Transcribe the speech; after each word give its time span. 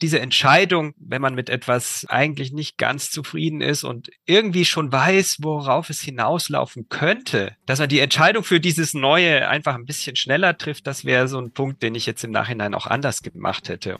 diese 0.00 0.20
Entscheidung, 0.20 0.94
wenn 0.98 1.20
man 1.20 1.34
mit 1.34 1.50
etwas 1.50 2.06
eigentlich 2.08 2.52
nicht 2.52 2.78
ganz 2.78 3.10
zufrieden 3.10 3.60
ist 3.60 3.84
und 3.84 4.10
irgendwie 4.26 4.64
schon 4.64 4.92
weiß, 4.92 5.38
worauf 5.40 5.90
es 5.90 6.00
hinauslaufen 6.00 6.88
könnte, 6.88 7.56
dass 7.66 7.80
man 7.80 7.88
die 7.88 8.00
Entscheidung 8.00 8.44
für 8.44 8.60
dieses 8.60 8.94
Neue 8.94 9.48
einfach 9.48 9.74
ein 9.74 9.86
bisschen 9.86 10.16
schneller 10.16 10.56
trifft, 10.56 10.86
das 10.86 11.04
wäre 11.04 11.26
so 11.28 11.38
ein 11.40 11.50
Punkt, 11.50 11.82
den 11.82 11.94
ich 11.94 12.06
jetzt 12.06 12.22
im 12.22 12.30
Nachhinein 12.30 12.74
auch 12.74 12.86
anders 12.86 13.22
gemacht 13.22 13.68
hätte. 13.68 13.98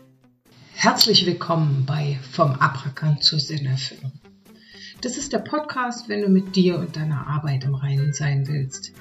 Herzlich 0.75 1.27
willkommen 1.27 1.84
bei 1.87 2.21
Vom 2.30 2.53
Abrackern 2.53 3.21
zur 3.21 3.41
Sinnerfüllung. 3.41 4.12
Das 5.01 5.17
ist 5.17 5.33
der 5.33 5.41
Podcast, 5.41 6.09
wenn 6.09 6.23
du 6.23 6.29
mit 6.29 6.55
dir 6.55 6.79
und 6.79 6.96
deiner 6.96 7.27
Arbeit 7.27 7.65
im 7.65 7.75
Reinen 7.75 8.12
sein 8.12 8.46
willst. 8.46 8.93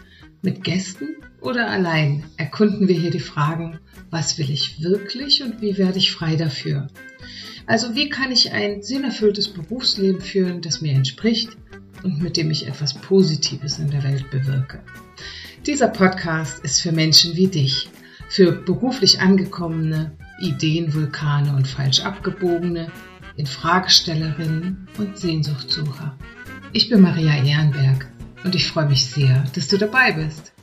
Mit 0.41 0.63
Gästen 0.63 1.15
oder 1.41 1.69
allein 1.69 2.23
erkunden 2.37 2.87
wir 2.87 2.99
hier 2.99 3.09
die 3.09 3.19
Fragen, 3.19 3.79
was 4.11 4.37
will 4.37 4.51
ich 4.51 4.81
wirklich 4.81 5.41
und 5.41 5.61
wie 5.61 5.77
werde 5.77 5.97
ich 5.97 6.11
frei 6.11 6.35
dafür? 6.35 6.87
Also 7.65 7.95
wie 7.95 8.09
kann 8.09 8.31
ich 8.31 8.51
ein 8.51 8.83
sinnerfülltes 8.83 9.49
Berufsleben 9.49 10.21
führen, 10.21 10.61
das 10.61 10.79
mir 10.79 10.93
entspricht 10.93 11.57
und 12.03 12.21
mit 12.21 12.37
dem 12.37 12.51
ich 12.51 12.67
etwas 12.67 12.93
Positives 12.93 13.79
in 13.79 13.89
der 13.89 14.03
Welt 14.03 14.29
bewirke? 14.29 14.83
Dieser 15.65 15.87
Podcast 15.87 16.63
ist 16.63 16.81
für 16.81 16.91
Menschen 16.91 17.35
wie 17.35 17.47
dich, 17.47 17.89
für 18.29 18.51
beruflich 18.51 19.19
angekommene, 19.19 20.15
Ideenvulkane 20.39 21.55
und 21.55 21.67
falsch 21.67 22.01
abgebogene, 22.01 22.91
Infragestellerinnen 23.37 24.87
und 24.99 25.17
Sehnsuchtsucher. 25.17 26.15
Ich 26.73 26.89
bin 26.89 27.01
Maria 27.01 27.43
Ehrenberg 27.43 28.07
und 28.43 28.55
ich 28.55 28.67
freue 28.67 28.87
mich 28.87 29.05
sehr, 29.05 29.45
dass 29.55 29.67
du 29.67 29.77
dabei 29.77 30.13
bist. 30.13 30.53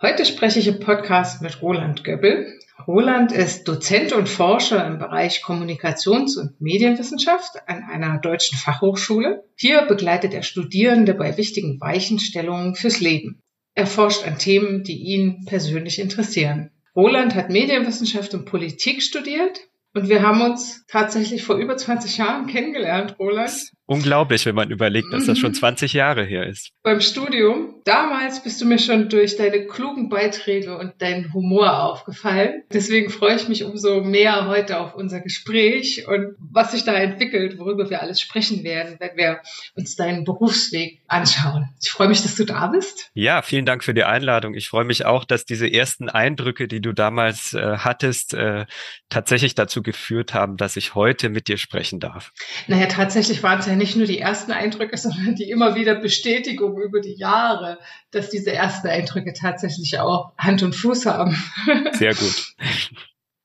Heute 0.00 0.24
spreche 0.24 0.58
ich 0.58 0.66
im 0.66 0.80
Podcast 0.80 1.42
mit 1.42 1.62
Roland 1.62 2.04
Göbbel. 2.04 2.58
Roland 2.86 3.30
ist 3.30 3.68
Dozent 3.68 4.12
und 4.12 4.28
Forscher 4.28 4.84
im 4.86 4.98
Bereich 4.98 5.42
Kommunikations- 5.44 6.36
und 6.36 6.60
Medienwissenschaft 6.60 7.56
an 7.66 7.84
einer 7.84 8.18
deutschen 8.18 8.58
Fachhochschule. 8.58 9.44
Hier 9.56 9.82
begleitet 9.82 10.34
er 10.34 10.42
Studierende 10.42 11.14
bei 11.14 11.36
wichtigen 11.36 11.80
Weichenstellungen 11.80 12.74
fürs 12.74 13.00
Leben. 13.00 13.40
Er 13.74 13.86
forscht 13.86 14.26
an 14.26 14.38
Themen, 14.38 14.82
die 14.82 14.98
ihn 14.98 15.44
persönlich 15.46 16.00
interessieren. 16.00 16.70
Roland 16.96 17.34
hat 17.34 17.48
Medienwissenschaft 17.48 18.34
und 18.34 18.44
Politik 18.44 19.02
studiert 19.02 19.60
und 19.94 20.08
wir 20.08 20.22
haben 20.22 20.40
uns 20.40 20.84
tatsächlich 20.88 21.42
vor 21.42 21.56
über 21.56 21.76
20 21.76 22.16
Jahren 22.16 22.46
kennengelernt, 22.46 23.16
Roland. 23.18 23.70
Unglaublich, 23.92 24.46
wenn 24.46 24.54
man 24.54 24.70
überlegt, 24.70 25.12
dass 25.12 25.26
das 25.26 25.38
schon 25.38 25.52
20 25.62 25.92
mhm. 25.92 25.98
Jahre 25.98 26.24
her 26.24 26.46
ist. 26.46 26.70
Beim 26.82 27.00
Studium. 27.00 27.74
Damals 27.84 28.42
bist 28.42 28.60
du 28.60 28.64
mir 28.64 28.78
schon 28.78 29.08
durch 29.08 29.36
deine 29.36 29.66
klugen 29.66 30.08
Beiträge 30.08 30.78
und 30.78 31.02
deinen 31.02 31.32
Humor 31.34 31.82
aufgefallen. 31.82 32.62
Deswegen 32.72 33.10
freue 33.10 33.36
ich 33.36 33.48
mich 33.48 33.64
umso 33.64 34.02
mehr 34.02 34.46
heute 34.46 34.78
auf 34.78 34.94
unser 34.94 35.20
Gespräch 35.20 36.06
und 36.06 36.36
was 36.38 36.72
sich 36.72 36.84
da 36.84 36.94
entwickelt, 36.94 37.58
worüber 37.58 37.90
wir 37.90 38.00
alles 38.00 38.20
sprechen 38.20 38.64
werden, 38.64 38.96
wenn 39.00 39.16
wir 39.16 39.40
uns 39.74 39.96
deinen 39.96 40.24
Berufsweg 40.24 41.02
anschauen. 41.08 41.68
Ich 41.82 41.90
freue 41.90 42.08
mich, 42.08 42.22
dass 42.22 42.36
du 42.36 42.44
da 42.44 42.68
bist. 42.68 43.10
Ja, 43.14 43.42
vielen 43.42 43.66
Dank 43.66 43.84
für 43.84 43.94
die 43.94 44.04
Einladung. 44.04 44.54
Ich 44.54 44.68
freue 44.68 44.84
mich 44.84 45.04
auch, 45.04 45.24
dass 45.24 45.44
diese 45.44 45.70
ersten 45.70 46.08
Eindrücke, 46.08 46.68
die 46.68 46.80
du 46.80 46.92
damals 46.92 47.52
äh, 47.52 47.78
hattest, 47.78 48.32
äh, 48.32 48.64
tatsächlich 49.10 49.54
dazu 49.54 49.82
geführt 49.82 50.34
haben, 50.34 50.56
dass 50.56 50.76
ich 50.76 50.94
heute 50.94 51.28
mit 51.28 51.48
dir 51.48 51.58
sprechen 51.58 52.00
darf. 52.00 52.32
Naja, 52.68 52.86
tatsächlich 52.86 53.42
waren 53.42 53.58
es 53.58 53.66
ja 53.66 53.74
nicht 53.82 53.96
nur 53.96 54.06
die 54.06 54.18
ersten 54.18 54.52
Eindrücke, 54.52 54.96
sondern 54.96 55.34
die 55.34 55.50
immer 55.50 55.74
wieder 55.74 55.94
Bestätigung 55.94 56.80
über 56.80 57.00
die 57.00 57.14
Jahre, 57.14 57.78
dass 58.10 58.30
diese 58.30 58.52
ersten 58.52 58.88
Eindrücke 58.88 59.32
tatsächlich 59.32 59.98
auch 59.98 60.32
Hand 60.38 60.62
und 60.62 60.74
Fuß 60.74 61.06
haben. 61.06 61.36
Sehr 61.92 62.14
gut. 62.14 62.54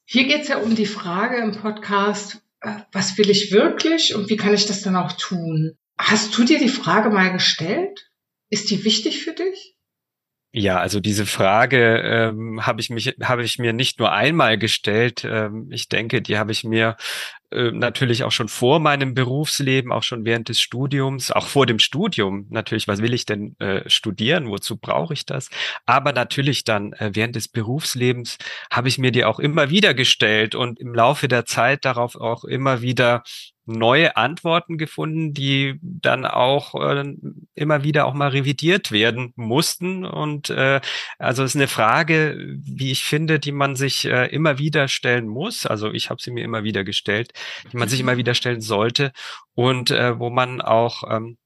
Hier 0.05 0.25
geht 0.25 0.43
es 0.43 0.47
ja 0.47 0.58
um 0.58 0.75
die 0.75 0.85
Frage 0.85 1.38
im 1.38 1.52
Podcast, 1.52 2.41
äh, 2.61 2.71
was 2.91 3.17
will 3.17 3.30
ich 3.30 3.52
wirklich 3.52 4.15
und 4.15 4.30
wie 4.30 4.38
kann 4.38 4.53
ich 4.53 4.65
das 4.65 4.81
dann 4.81 4.95
auch 4.95 5.11
tun? 5.13 5.75
Hast 5.97 6.38
du 6.38 6.43
dir 6.43 6.59
die 6.59 6.69
Frage 6.69 7.09
mal 7.09 7.31
gestellt? 7.33 8.09
Ist 8.49 8.69
die 8.69 8.85
wichtig 8.85 9.23
für 9.23 9.33
dich? 9.33 9.75
Ja, 10.54 10.80
also 10.80 10.99
diese 10.99 11.25
Frage 11.25 12.02
ähm, 12.04 12.65
habe 12.65 12.80
ich 12.80 12.89
mich 12.89 13.15
habe 13.21 13.43
ich 13.43 13.59
mir 13.59 13.73
nicht 13.73 13.99
nur 13.99 14.11
einmal 14.14 14.58
gestellt. 14.58 15.23
Ähm, 15.23 15.69
ich 15.71 15.89
denke, 15.89 16.21
die 16.21 16.37
habe 16.37 16.52
ich 16.52 16.64
mir 16.64 16.95
äh, 17.52 17.71
natürlich 17.71 18.23
auch 18.23 18.31
schon 18.31 18.49
vor 18.49 18.80
meinem 18.80 19.13
Berufsleben, 19.13 19.91
auch 19.91 20.03
schon 20.03 20.25
während 20.25 20.49
des 20.49 20.59
Studiums, 20.59 21.31
auch 21.31 21.47
vor 21.47 21.65
dem 21.65 21.80
Studium 21.80 22.47
natürlich. 22.49 22.87
Was 22.87 23.02
will 23.02 23.13
ich 23.13 23.25
denn 23.25 23.55
äh, 23.59 23.89
studieren? 23.89 24.49
Wozu 24.49 24.77
brauche 24.77 25.13
ich 25.13 25.25
das? 25.25 25.49
Aber 25.86 26.11
natürlich 26.11 26.65
dann 26.65 26.93
äh, 26.93 27.11
während 27.13 27.36
des 27.36 27.47
Berufslebens 27.47 28.37
habe 28.71 28.89
ich 28.89 28.97
mir 28.97 29.11
die 29.11 29.23
auch 29.23 29.39
immer 29.39 29.69
wieder 29.69 29.93
gestellt 29.93 30.55
und 30.55 30.80
im 30.80 30.93
Laufe 30.93 31.27
der 31.27 31.45
Zeit 31.45 31.86
darauf 31.86 32.15
auch 32.15 32.43
immer 32.43 32.81
wieder 32.81 33.23
neue 33.67 34.15
Antworten 34.15 34.77
gefunden, 34.77 35.33
die 35.33 35.77
dann 35.81 36.25
auch 36.25 36.73
äh, 36.75 37.13
immer 37.53 37.83
wieder 37.83 38.05
auch 38.05 38.13
mal 38.13 38.30
revidiert 38.30 38.91
werden 38.91 39.33
mussten. 39.36 40.05
Und 40.05 40.49
äh, 40.49 40.80
also 41.19 41.43
es 41.43 41.52
ist 41.52 41.57
eine 41.57 41.67
Frage, 41.67 42.37
wie 42.59 42.91
ich 42.91 43.03
finde, 43.03 43.39
die 43.39 43.52
man 43.52 43.75
sich 43.75 44.05
äh, 44.05 44.27
immer 44.27 44.57
wieder 44.57 44.87
stellen 44.87 45.27
muss. 45.27 45.65
Also 45.65 45.91
ich 45.91 46.09
habe 46.09 46.21
sie 46.21 46.31
mir 46.31 46.45
immer 46.45 46.63
wieder 46.63 46.86
gestellt, 46.86 47.33
die 47.71 47.77
man 47.77 47.89
sich 47.89 47.99
immer 47.99 48.17
wieder 48.17 48.33
stellen 48.33 48.61
sollte 48.61 49.11
und 49.53 49.92
äh, 49.92 50.20
wo 50.20 50.30
man 50.30 50.61
auch 50.61 51.03
ähm, 51.09 51.37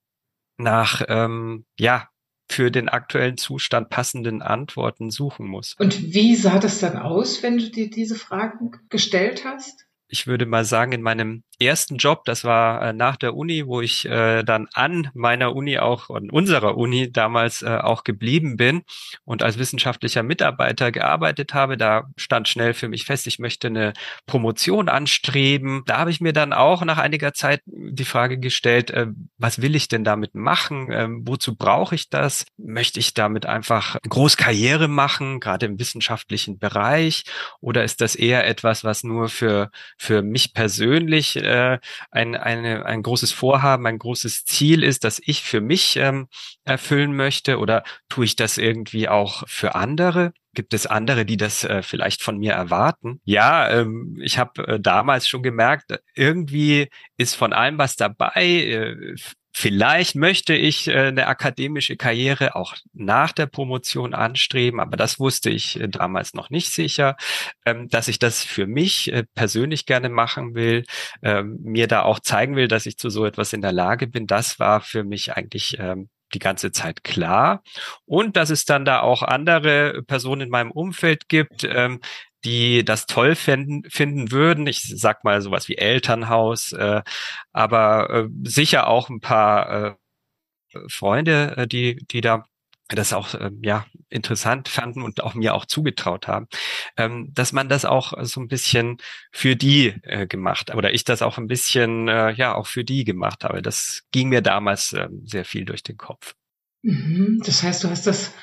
nach 0.58 1.02
ähm, 1.08 1.66
ja 1.78 2.08
für 2.50 2.70
den 2.70 2.90
aktuellen 2.90 3.38
Zustand 3.38 3.90
passenden 3.90 4.42
Antworten 4.42 5.10
suchen 5.10 5.48
muss. 5.48 5.76
Und 5.80 6.14
wie 6.14 6.36
sah 6.36 6.60
das 6.60 6.80
dann 6.80 6.98
aus, 6.98 7.44
wenn 7.44 7.58
du 7.58 7.70
dir 7.70 7.90
diese 7.90 8.16
Fragen 8.16 8.72
gestellt 8.90 9.46
hast? 9.46 9.88
ich 10.12 10.28
würde 10.28 10.46
mal 10.46 10.66
sagen, 10.66 10.92
in 10.92 11.02
meinem 11.02 11.44
ersten 11.62 11.98
Job, 11.98 12.26
das 12.26 12.44
war 12.44 12.82
äh, 12.82 12.94
nach 12.94 13.16
der 13.16 13.36
Uni, 13.36 13.68
wo 13.68 13.82
ich 13.82 14.06
äh, 14.06 14.44
dann 14.44 14.68
an 14.74 15.10
meiner 15.14 15.56
Uni 15.56 15.78
auch, 15.80 16.10
an 16.10 16.30
unserer 16.30 16.78
Uni 16.78 17.12
damals 17.12 17.62
äh, 17.62 17.78
auch 17.78 18.04
geblieben 18.04 18.58
bin 18.58 18.82
und 19.24 19.44
als 19.44 19.58
wissenschaftlicher 19.58 20.24
Mitarbeiter 20.24 20.92
gearbeitet 20.92 21.54
habe. 21.54 21.78
Da 21.78 22.10
stand 22.18 22.48
schnell 22.48 22.74
für 22.74 22.90
mich 22.90 23.06
fest, 23.06 23.28
ich 23.28 23.40
möchte 23.40 23.68
eine 23.68 23.94
Promotion 24.26 24.90
anstreben. 24.90 25.84
Da 25.86 25.98
habe 25.98 26.12
ich 26.12 26.22
mir 26.22 26.34
dann 26.34 26.54
auch 26.54 26.84
nach 26.84 26.98
einiger 26.98 27.34
Zeit 27.34 27.62
die 27.66 28.06
Frage 28.06 28.40
gestellt, 28.40 28.92
äh, 28.92 29.08
was 29.38 29.62
will 29.62 29.76
ich 29.76 29.88
denn 29.88 30.04
damit 30.04 30.36
machen? 30.36 30.90
Ähm, 30.92 31.22
wozu 31.26 31.56
brauche 31.56 31.96
ich 31.96 32.10
das? 32.10 32.46
Möchte 32.58 33.00
ich 33.00 33.14
damit 33.14 33.46
einfach 33.46 33.98
groß 34.10 34.38
Karriere 34.38 34.88
machen, 34.88 35.40
gerade 35.40 35.68
im 35.68 35.80
wissenschaftlichen 35.80 36.60
Bereich? 36.60 37.24
Oder 37.60 37.84
ist 37.84 38.02
das 38.02 38.16
eher 38.16 38.48
etwas, 38.48 38.84
was 38.84 39.04
nur 39.04 39.30
für 39.30 39.70
für 39.98 40.22
mich 40.22 40.54
persönlich 40.54 41.36
äh, 41.36 41.51
ein, 42.12 42.36
eine, 42.36 42.86
ein 42.86 43.04
großes 43.04 43.32
Vorhaben, 43.32 43.86
ein 43.88 44.00
großes 44.00 44.46
Ziel 44.46 44.84
ist, 44.84 45.04
das 45.04 45.22
ich 45.24 45.44
für 45.44 45.62
mich 45.62 45.98
ähm, 45.98 46.28
erfüllen 46.64 47.16
möchte? 47.16 47.60
Oder 47.60 47.84
tue 48.10 48.26
ich 48.26 48.36
das 48.36 48.58
irgendwie 48.58 49.10
auch 49.10 49.44
für 49.48 49.76
andere? 49.76 50.34
Gibt 50.54 50.74
es 50.74 50.86
andere, 50.86 51.26
die 51.26 51.38
das 51.38 51.64
äh, 51.64 51.82
vielleicht 51.82 52.22
von 52.22 52.38
mir 52.38 52.54
erwarten? 52.54 53.22
Ja, 53.24 53.70
ähm, 53.70 54.18
ich 54.22 54.38
habe 54.38 54.68
äh, 54.68 54.80
damals 54.80 55.28
schon 55.28 55.44
gemerkt, 55.44 56.00
irgendwie 56.14 56.90
ist 57.18 57.36
von 57.36 57.54
allem 57.54 57.78
was 57.78 57.96
dabei. 57.96 58.46
Äh, 58.46 59.16
Vielleicht 59.62 60.16
möchte 60.16 60.56
ich 60.56 60.88
äh, 60.88 61.10
eine 61.10 61.28
akademische 61.28 61.96
Karriere 61.96 62.56
auch 62.56 62.76
nach 62.94 63.32
der 63.32 63.46
Promotion 63.46 64.16
anstreben, 64.16 64.80
aber 64.80 64.98
das 64.98 65.20
wusste 65.20 65.52
ich 65.52 65.80
äh, 65.80 65.88
damals 65.88 66.34
noch 66.34 66.50
nicht 66.50 66.74
sicher, 66.74 67.16
ähm, 67.64 67.88
dass 67.88 68.08
ich 68.08 68.18
das 68.18 68.44
für 68.44 68.66
mich 68.66 69.14
äh, 69.14 69.24
persönlich 69.36 69.86
gerne 69.86 70.10
machen 70.10 70.56
will, 70.56 70.84
ähm, 71.22 71.60
mir 71.62 71.86
da 71.86 72.02
auch 72.02 72.20
zeigen 72.22 72.56
will, 72.56 72.68
dass 72.68 72.88
ich 72.88 72.98
zu 72.98 73.12
so 73.12 73.24
etwas 73.24 73.54
in 73.54 73.62
der 73.62 73.72
Lage 73.72 74.08
bin. 74.08 74.26
Das 74.26 74.58
war 74.58 74.82
für 74.82 75.04
mich 75.04 75.34
eigentlich 75.34 75.78
ähm, 75.78 76.10
die 76.34 76.40
ganze 76.40 76.72
Zeit 76.72 77.04
klar. 77.04 77.62
Und 78.06 78.38
dass 78.38 78.50
es 78.50 78.66
dann 78.66 78.84
da 78.84 79.02
auch 79.02 79.22
andere 79.22 80.02
Personen 80.08 80.42
in 80.42 80.50
meinem 80.50 80.72
Umfeld 80.72 81.30
gibt, 81.30 81.68
die 82.44 82.84
das 82.84 83.06
toll 83.06 83.36
finden, 83.36 83.90
finden 83.90 84.32
würden. 84.32 84.68
Ich 84.68 84.84
sag 84.96 85.24
mal 85.24 85.42
sowas 85.42 85.68
wie 85.68 85.78
Elternhaus, 85.78 86.74
äh, 86.74 87.02
aber 87.52 88.10
äh, 88.10 88.28
sicher 88.44 88.88
auch 88.88 89.10
ein 89.10 89.20
paar 89.20 89.70
äh, 89.70 89.96
Freunde, 90.88 91.56
äh, 91.58 91.68
die, 91.68 91.98
die 92.12 92.22
da 92.22 92.46
das 92.96 93.14
auch 93.14 93.34
äh, 93.34 93.52
ja 93.62 93.86
interessant 94.10 94.68
fanden 94.68 95.02
und 95.02 95.24
auch 95.24 95.34
mir 95.34 95.54
auch 95.54 95.66
zugetraut 95.66 96.28
haben, 96.28 96.48
ähm, 96.98 97.32
dass 97.34 97.54
man 97.54 97.70
das 97.70 97.86
auch 97.86 98.14
so 98.26 98.42
ein 98.42 98.48
bisschen 98.48 98.98
für 99.32 99.56
die 99.56 99.96
äh, 100.04 100.28
gemacht 100.28 100.74
oder 100.76 100.94
ich 100.94 101.04
das 101.04 101.22
auch 101.22 101.38
ein 101.38 101.48
bisschen 101.48 102.08
äh, 102.08 102.32
ja 102.32 102.54
auch 102.54 102.68
für 102.68 102.84
die 102.84 103.04
gemacht 103.04 103.44
habe. 103.44 103.62
Das 103.62 104.04
ging 104.12 104.30
mir 104.30 104.42
damals 104.42 104.94
äh, 104.94 105.08
sehr 105.24 105.46
viel 105.46 105.66
durch 105.66 105.84
den 105.84 105.98
Kopf. 105.98 106.36
Mhm. 106.82 107.42
Das 107.46 107.64
heißt, 107.64 107.84
du 107.84 107.90
hast 107.90 108.08
das 108.08 108.34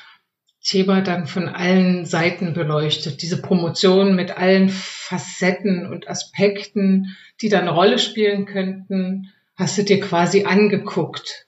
Thema 0.69 1.01
dann 1.01 1.25
von 1.25 1.49
allen 1.49 2.05
Seiten 2.05 2.53
beleuchtet. 2.53 3.23
Diese 3.23 3.41
Promotion 3.41 4.15
mit 4.15 4.29
allen 4.37 4.69
Facetten 4.69 5.87
und 5.87 6.07
Aspekten, 6.07 7.17
die 7.41 7.49
da 7.49 7.59
eine 7.59 7.71
Rolle 7.71 7.97
spielen 7.97 8.45
könnten, 8.45 9.33
hast 9.55 9.79
du 9.79 9.83
dir 9.83 9.99
quasi 9.99 10.45
angeguckt. 10.45 11.47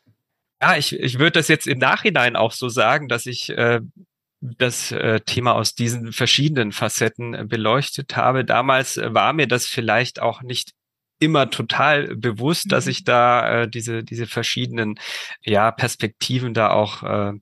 Ja, 0.59 0.75
ich, 0.75 1.00
ich 1.00 1.19
würde 1.19 1.33
das 1.33 1.50
jetzt 1.50 1.68
im 1.68 1.77
Nachhinein 1.77 2.35
auch 2.35 2.51
so 2.51 2.68
sagen, 2.68 3.07
dass 3.07 3.27
ich 3.27 3.50
äh, 3.50 3.81
das 4.41 4.91
äh, 4.91 5.19
Thema 5.19 5.53
aus 5.53 5.75
diesen 5.75 6.13
verschiedenen 6.13 6.71
Facetten 6.71 7.35
äh, 7.35 7.45
beleuchtet 7.45 8.17
habe. 8.17 8.44
Damals 8.44 8.97
äh, 8.97 9.13
war 9.13 9.33
mir 9.33 9.47
das 9.47 9.67
vielleicht 9.67 10.19
auch 10.19 10.41
nicht 10.41 10.71
immer 11.21 11.50
total 11.50 12.15
bewusst, 12.15 12.71
dass 12.71 12.85
mhm. 12.85 12.91
ich 12.91 13.03
da 13.03 13.62
äh, 13.62 13.69
diese 13.69 14.03
diese 14.03 14.25
verschiedenen 14.25 15.00
ja 15.44 15.71
Perspektiven 15.71 16.53
da 16.53 16.71
auch 16.71 17.03
äh, 17.03 17.33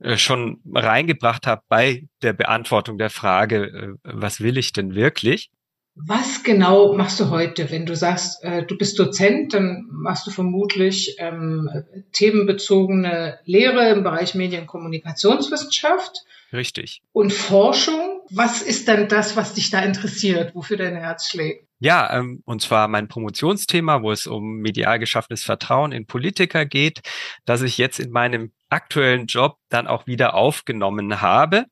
äh, 0.00 0.16
schon 0.16 0.60
reingebracht 0.74 1.46
habe 1.46 1.62
bei 1.68 2.04
der 2.22 2.32
Beantwortung 2.32 2.98
der 2.98 3.10
Frage, 3.10 3.64
äh, 3.66 3.88
was 4.02 4.40
will 4.40 4.58
ich 4.58 4.72
denn 4.72 4.94
wirklich? 4.94 5.50
Was 5.94 6.44
genau 6.44 6.94
machst 6.94 7.18
du 7.18 7.30
heute, 7.30 7.72
wenn 7.72 7.84
du 7.84 7.96
sagst, 7.96 8.44
äh, 8.44 8.64
du 8.64 8.78
bist 8.78 8.98
Dozent, 8.98 9.54
dann 9.54 9.88
machst 9.90 10.26
du 10.28 10.30
vermutlich 10.30 11.16
ähm, 11.18 11.68
themenbezogene 12.12 13.40
Lehre 13.44 13.88
im 13.90 14.04
Bereich 14.04 14.36
Medienkommunikationswissenschaft. 14.36 16.24
Richtig. 16.52 17.02
Und 17.12 17.32
Forschung. 17.32 18.20
Was 18.30 18.62
ist 18.62 18.88
dann 18.88 19.08
das, 19.08 19.36
was 19.36 19.54
dich 19.54 19.70
da 19.70 19.80
interessiert, 19.80 20.54
wofür 20.54 20.76
dein 20.76 20.96
Herz 20.96 21.28
schlägt? 21.28 21.67
Ja, 21.80 22.18
ähm, 22.18 22.42
und 22.44 22.60
zwar 22.60 22.88
mein 22.88 23.08
Promotionsthema, 23.08 24.02
wo 24.02 24.10
es 24.10 24.26
um 24.26 24.56
medial 24.58 24.98
geschaffenes 24.98 25.44
Vertrauen 25.44 25.92
in 25.92 26.06
Politiker 26.06 26.66
geht, 26.66 27.02
das 27.44 27.62
ich 27.62 27.78
jetzt 27.78 28.00
in 28.00 28.10
meinem 28.10 28.52
aktuellen 28.68 29.26
Job 29.26 29.58
dann 29.68 29.86
auch 29.86 30.06
wieder 30.06 30.34
aufgenommen 30.34 31.20
habe. 31.20 31.66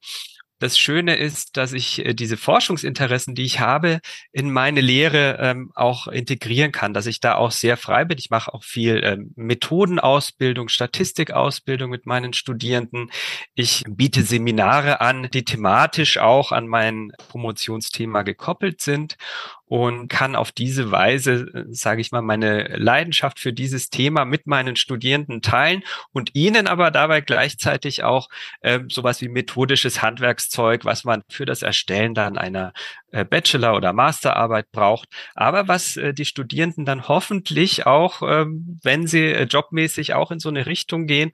Das 0.58 0.78
Schöne 0.78 1.16
ist, 1.16 1.58
dass 1.58 1.74
ich 1.74 2.02
äh, 2.04 2.14
diese 2.14 2.38
Forschungsinteressen, 2.38 3.34
die 3.34 3.42
ich 3.44 3.60
habe, 3.60 4.00
in 4.32 4.50
meine 4.50 4.80
Lehre 4.80 5.36
ähm, 5.38 5.70
auch 5.74 6.06
integrieren 6.06 6.72
kann, 6.72 6.94
dass 6.94 7.04
ich 7.04 7.20
da 7.20 7.34
auch 7.34 7.50
sehr 7.50 7.76
frei 7.76 8.06
bin. 8.06 8.16
Ich 8.16 8.30
mache 8.30 8.54
auch 8.54 8.64
viel 8.64 9.02
ähm, 9.04 9.32
Methodenausbildung, 9.36 10.68
Statistikausbildung 10.68 11.90
mit 11.90 12.06
meinen 12.06 12.32
Studierenden. 12.32 13.10
Ich 13.54 13.82
biete 13.86 14.22
Seminare 14.22 15.02
an, 15.02 15.28
die 15.30 15.44
thematisch 15.44 16.16
auch 16.16 16.52
an 16.52 16.68
mein 16.68 17.12
Promotionsthema 17.28 18.22
gekoppelt 18.22 18.80
sind 18.80 19.16
und 19.66 20.08
kann 20.08 20.36
auf 20.36 20.52
diese 20.52 20.90
Weise, 20.90 21.48
äh, 21.52 21.64
sage 21.68 22.00
ich 22.00 22.12
mal, 22.12 22.22
meine 22.22 22.76
Leidenschaft 22.76 23.40
für 23.40 23.52
dieses 23.52 23.90
Thema 23.90 24.24
mit 24.24 24.46
meinen 24.46 24.76
Studierenden 24.76 25.42
teilen 25.42 25.82
und 26.12 26.34
ihnen 26.34 26.66
aber 26.68 26.90
dabei 26.90 27.20
gleichzeitig 27.20 28.04
auch 28.04 28.28
äh, 28.60 28.80
sowas 28.88 29.20
wie 29.20 29.28
methodisches 29.28 30.02
Handwerkszeug, 30.02 30.84
was 30.84 31.04
man 31.04 31.22
für 31.28 31.46
das 31.46 31.62
Erstellen 31.62 32.14
dann 32.14 32.38
einer 32.38 32.72
äh, 33.10 33.24
Bachelor- 33.24 33.76
oder 33.76 33.92
Masterarbeit 33.92 34.70
braucht, 34.70 35.08
aber 35.34 35.68
was 35.68 35.96
äh, 35.96 36.14
die 36.14 36.24
Studierenden 36.24 36.84
dann 36.84 37.08
hoffentlich 37.08 37.86
auch, 37.86 38.22
ähm, 38.22 38.78
wenn 38.82 39.06
sie 39.06 39.24
äh, 39.24 39.44
jobmäßig 39.44 40.14
auch 40.14 40.30
in 40.30 40.38
so 40.38 40.48
eine 40.48 40.66
Richtung 40.66 41.06
gehen, 41.06 41.32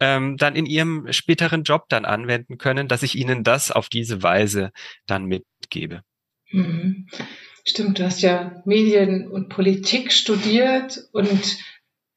ähm, 0.00 0.36
dann 0.36 0.54
in 0.54 0.66
ihrem 0.66 1.10
späteren 1.12 1.62
Job 1.62 1.86
dann 1.88 2.04
anwenden 2.04 2.58
können, 2.58 2.88
dass 2.88 3.02
ich 3.02 3.14
ihnen 3.16 3.42
das 3.42 3.70
auf 3.70 3.88
diese 3.88 4.22
Weise 4.22 4.70
dann 5.06 5.24
mitgebe. 5.24 6.02
Mhm. 6.50 7.06
Stimmt, 7.64 7.98
du 7.98 8.04
hast 8.04 8.22
ja 8.22 8.62
Medien 8.64 9.28
und 9.28 9.48
Politik 9.48 10.12
studiert 10.12 11.08
und 11.12 11.58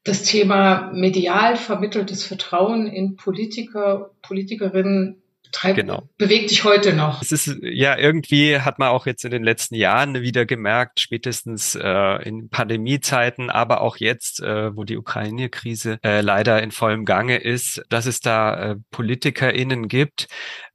das 0.04 0.22
Thema 0.22 0.90
medial 0.92 1.56
vermitteltes 1.56 2.24
Vertrauen 2.24 2.86
in 2.86 3.16
Politiker, 3.16 4.10
Politikerinnen 4.22 5.22
treibt, 5.54 5.76
genau. 5.76 6.08
bewegt 6.18 6.50
dich 6.50 6.64
heute 6.64 6.94
noch. 6.94 7.22
Es 7.22 7.32
ist 7.32 7.56
ja 7.62 7.96
irgendwie 7.96 8.58
hat 8.60 8.78
man 8.78 8.88
auch 8.88 9.06
jetzt 9.06 9.24
in 9.24 9.30
den 9.30 9.44
letzten 9.44 9.76
Jahren 9.76 10.20
wieder 10.20 10.46
gemerkt, 10.46 11.00
spätestens 11.00 11.76
äh, 11.76 12.22
in 12.28 12.48
Pandemiezeiten, 12.48 13.50
aber 13.50 13.80
auch 13.80 13.96
jetzt, 13.96 14.40
äh, 14.40 14.76
wo 14.76 14.84
die 14.84 14.96
Ukraine-Krise 14.96 15.98
äh, 16.02 16.20
leider 16.20 16.62
in 16.62 16.72
vollem 16.72 17.04
Gange 17.04 17.38
ist, 17.38 17.82
dass 17.88 18.06
es 18.06 18.20
da 18.20 18.72
äh, 18.72 18.76
PolitikerInnen 18.90 19.88
gibt, 19.88 20.26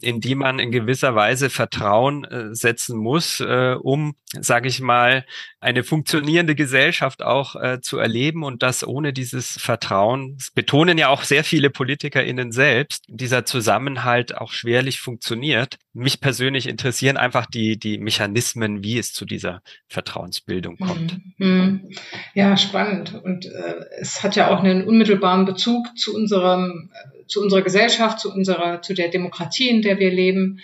in 0.02 0.22
die 0.22 0.36
man 0.36 0.60
in 0.60 0.72
gewisser 0.72 1.14
Weise 1.14 1.50
Vertrauen 1.50 2.24
äh, 2.24 2.56
setzen 2.56 2.98
muss, 2.98 3.42
äh, 3.42 3.76
um, 3.80 4.16
sage 4.40 4.70
ich 4.70 4.80
mal, 4.80 5.26
eine 5.62 5.84
funktionierende 5.84 6.56
Gesellschaft 6.56 7.22
auch 7.22 7.56
äh, 7.56 7.82
zu 7.82 7.98
erleben 7.98 8.44
und 8.44 8.64
das 8.64 8.88
ohne 8.88 9.12
dieses 9.12 9.60
Vertrauen, 9.60 10.36
das 10.38 10.52
betonen 10.52 10.98
ja 10.98 11.10
auch 11.10 11.24
sehr 11.24 11.44
viele 11.44 11.70
PolitikerInnen 11.70 12.54
selbst, 12.54 13.04
dieser 13.08 13.46
Zusammenhalt 13.46 14.38
auch 14.38 14.54
schwerlich 14.54 15.02
funktioniert. 15.02 15.78
Mich 15.94 16.22
persönlich 16.22 16.68
interessieren 16.68 17.18
einfach 17.18 17.46
die, 17.46 17.78
die 17.78 17.98
Mechanismen, 17.98 18.84
wie 18.84 18.98
es 18.98 19.12
zu 19.12 19.26
dieser 19.26 19.62
Vertrauensbildung 19.88 20.78
kommt. 20.78 21.20
Mhm. 21.38 21.90
Ja, 22.34 22.56
spannend. 22.56 23.14
Und 23.22 23.46
äh, 23.46 23.76
es 24.00 24.24
hat 24.24 24.38
ja 24.38 24.50
auch 24.50 24.62
einen 24.64 24.88
unmittelbaren 24.88 25.46
Bezug 25.46 25.98
zu 25.98 26.16
unserem, 26.16 26.92
zu 27.28 27.42
unserer 27.42 27.64
Gesellschaft, 27.64 28.22
zu 28.22 28.32
unserer, 28.32 28.82
zu 28.82 28.94
der 28.94 29.10
Demokratie, 29.10 29.68
in 29.68 29.82
der 29.82 30.00
wir 30.00 30.12
leben. 30.12 30.62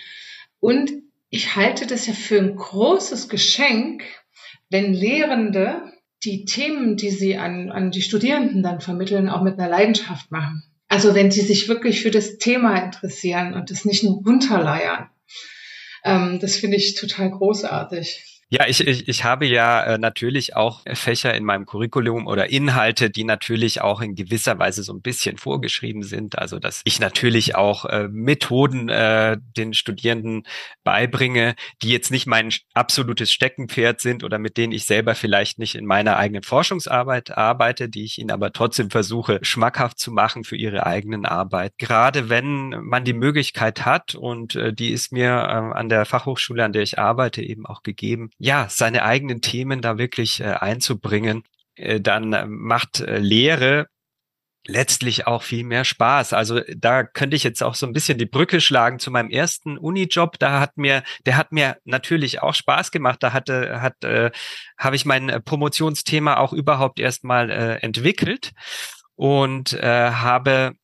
Und 0.58 0.90
ich 1.28 1.54
halte 1.54 1.86
das 1.86 2.06
ja 2.06 2.14
für 2.14 2.38
ein 2.38 2.56
großes 2.56 3.28
Geschenk, 3.28 4.02
wenn 4.70 4.92
Lehrende 4.92 5.92
die 6.24 6.44
Themen, 6.44 6.96
die 6.96 7.10
sie 7.10 7.36
an, 7.36 7.70
an 7.70 7.90
die 7.90 8.02
Studierenden 8.02 8.62
dann 8.62 8.80
vermitteln, 8.80 9.28
auch 9.28 9.42
mit 9.42 9.58
einer 9.58 9.68
Leidenschaft 9.68 10.30
machen. 10.30 10.62
Also 10.88 11.14
wenn 11.14 11.30
sie 11.30 11.40
sich 11.40 11.68
wirklich 11.68 12.02
für 12.02 12.10
das 12.10 12.38
Thema 12.38 12.76
interessieren 12.76 13.54
und 13.54 13.70
das 13.70 13.84
nicht 13.84 14.04
nur 14.04 14.22
runterleiern. 14.24 15.08
Ähm, 16.04 16.38
das 16.40 16.56
finde 16.56 16.76
ich 16.76 16.94
total 16.94 17.30
großartig. 17.30 18.35
Ja, 18.48 18.64
ich, 18.68 18.86
ich, 18.86 19.08
ich 19.08 19.24
habe 19.24 19.44
ja 19.44 19.82
äh, 19.82 19.98
natürlich 19.98 20.54
auch 20.54 20.82
Fächer 20.94 21.34
in 21.34 21.42
meinem 21.42 21.66
Curriculum 21.66 22.28
oder 22.28 22.48
Inhalte, 22.48 23.10
die 23.10 23.24
natürlich 23.24 23.80
auch 23.80 24.00
in 24.00 24.14
gewisser 24.14 24.56
Weise 24.60 24.84
so 24.84 24.92
ein 24.92 25.02
bisschen 25.02 25.36
vorgeschrieben 25.36 26.04
sind. 26.04 26.38
Also 26.38 26.60
dass 26.60 26.80
ich 26.84 27.00
natürlich 27.00 27.56
auch 27.56 27.86
äh, 27.86 28.06
Methoden 28.06 28.88
äh, 28.88 29.36
den 29.56 29.74
Studierenden 29.74 30.44
beibringe, 30.84 31.56
die 31.82 31.88
jetzt 31.88 32.12
nicht 32.12 32.28
mein 32.28 32.52
absolutes 32.72 33.32
Steckenpferd 33.32 34.00
sind 34.00 34.22
oder 34.22 34.38
mit 34.38 34.56
denen 34.58 34.72
ich 34.72 34.84
selber 34.84 35.16
vielleicht 35.16 35.58
nicht 35.58 35.74
in 35.74 35.84
meiner 35.84 36.16
eigenen 36.16 36.44
Forschungsarbeit 36.44 37.36
arbeite, 37.36 37.88
die 37.88 38.04
ich 38.04 38.18
ihnen 38.18 38.30
aber 38.30 38.52
trotzdem 38.52 38.90
versuche, 38.90 39.40
schmackhaft 39.42 39.98
zu 39.98 40.12
machen 40.12 40.44
für 40.44 40.56
ihre 40.56 40.86
eigenen 40.86 41.26
Arbeit. 41.26 41.72
Gerade 41.78 42.28
wenn 42.28 42.68
man 42.84 43.04
die 43.04 43.12
Möglichkeit 43.12 43.84
hat 43.84 44.14
und 44.14 44.54
äh, 44.54 44.72
die 44.72 44.92
ist 44.92 45.10
mir 45.10 45.30
äh, 45.30 45.76
an 45.76 45.88
der 45.88 46.04
Fachhochschule, 46.04 46.64
an 46.64 46.72
der 46.72 46.82
ich 46.82 47.00
arbeite, 47.00 47.42
eben 47.42 47.66
auch 47.66 47.82
gegeben, 47.82 48.30
ja, 48.38 48.66
seine 48.68 49.02
eigenen 49.02 49.40
Themen 49.40 49.80
da 49.80 49.98
wirklich 49.98 50.40
äh, 50.40 50.44
einzubringen, 50.44 51.44
äh, 51.76 52.00
dann 52.00 52.32
äh, 52.32 52.46
macht 52.46 53.00
äh, 53.00 53.18
Lehre 53.18 53.86
letztlich 54.68 55.26
auch 55.26 55.42
viel 55.42 55.64
mehr 55.64 55.84
Spaß. 55.84 56.32
Also 56.32 56.60
da 56.76 57.04
könnte 57.04 57.36
ich 57.36 57.44
jetzt 57.44 57.62
auch 57.62 57.74
so 57.74 57.86
ein 57.86 57.92
bisschen 57.92 58.18
die 58.18 58.26
Brücke 58.26 58.60
schlagen 58.60 58.98
zu 58.98 59.10
meinem 59.10 59.30
ersten 59.30 59.78
Unijob. 59.78 60.38
Da 60.38 60.60
hat 60.60 60.76
mir, 60.76 61.02
der 61.24 61.36
hat 61.36 61.52
mir 61.52 61.76
natürlich 61.84 62.42
auch 62.42 62.54
Spaß 62.54 62.90
gemacht. 62.90 63.22
Da 63.22 63.32
hatte, 63.32 63.80
hat, 63.80 64.02
äh, 64.04 64.30
habe 64.78 64.96
ich 64.96 65.04
mein 65.04 65.28
äh, 65.28 65.40
Promotionsthema 65.40 66.36
auch 66.38 66.52
überhaupt 66.52 66.98
erstmal 66.98 67.50
äh, 67.50 67.76
entwickelt 67.76 68.52
und 69.14 69.72
äh, 69.72 70.10
habe 70.10 70.74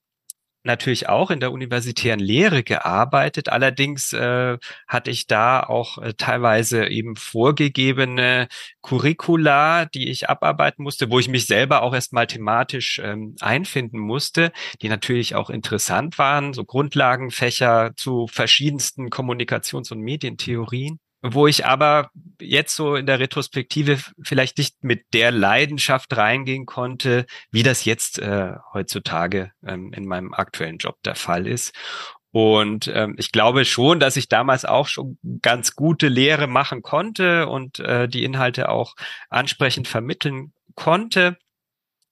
natürlich 0.64 1.09
auch 1.09 1.31
in 1.31 1.40
der 1.40 1.52
universitären 1.52 2.21
Lehre 2.21 2.62
gearbeitet. 2.62 3.49
Allerdings 3.49 4.12
äh, 4.12 4.59
hatte 4.87 5.11
ich 5.11 5.26
da 5.26 5.61
auch 5.61 5.99
äh, 5.99 6.14
teilweise 6.14 6.87
eben 6.87 7.16
vorgegebene 7.16 8.49
Curricula, 8.83 9.87
die 9.87 10.11
ich 10.11 10.28
abarbeiten 10.28 10.83
musste, 10.83 11.11
wo 11.11 11.19
ich 11.19 11.28
mich 11.28 11.47
selber 11.47 11.83
auch 11.83 11.95
erstmal 11.95 12.26
thematisch 12.26 13.00
ähm, 13.02 13.37
einfinden 13.40 13.99
musste, 13.99 14.52
die 14.83 14.88
natürlich 14.88 15.35
auch 15.35 15.50
interessant 15.50 16.19
waren, 16.19 16.52
so 16.52 16.64
Grundlagenfächer 16.64 17.92
zu 17.97 18.26
verschiedensten 18.28 19.09
Kommunikations- 19.09 19.92
und 19.92 20.00
Medientheorien 20.00 20.99
wo 21.23 21.47
ich 21.47 21.64
aber 21.64 22.11
jetzt 22.41 22.75
so 22.75 22.97
in 22.97 23.07
der 23.07 23.21
Retrospektive 23.21 23.99
vielleicht 24.23 24.59
nicht 24.59 24.83
mit 24.83 25.14
der 25.14 25.31
Leidenschaft 25.31 26.17
reingehen 26.17 26.67
konnte, 26.67 27.26
wie 27.50 27.62
das 27.62 27.85
jetzt 27.85 28.19
äh, 28.19 28.55
heutzutage 28.73 29.52
ähm, 29.64 29.93
in 29.93 30.07
meinem 30.07 30.35
aktuellen 30.35 30.79
Job 30.79 30.97
der 31.05 31.14
Fall 31.14 31.47
ist. 31.47 31.73
Und 32.33 32.91
ähm, 32.93 33.14
ich 33.19 33.31
glaube 33.31 33.64
schon, 33.64 34.00
dass 34.00 34.17
ich 34.17 34.29
damals 34.29 34.64
auch 34.64 34.88
schon 34.88 35.19
ganz 35.43 35.76
gute 35.76 36.09
Lehre 36.09 36.47
machen 36.47 36.83
konnte 36.83 37.47
und 37.47 37.79
äh, 37.79 38.09
die 38.09 38.25
Inhalte 38.25 38.71
auch 38.71 38.95
ansprechend 39.29 39.87
vermitteln 39.87 40.52
konnte. 40.75 41.37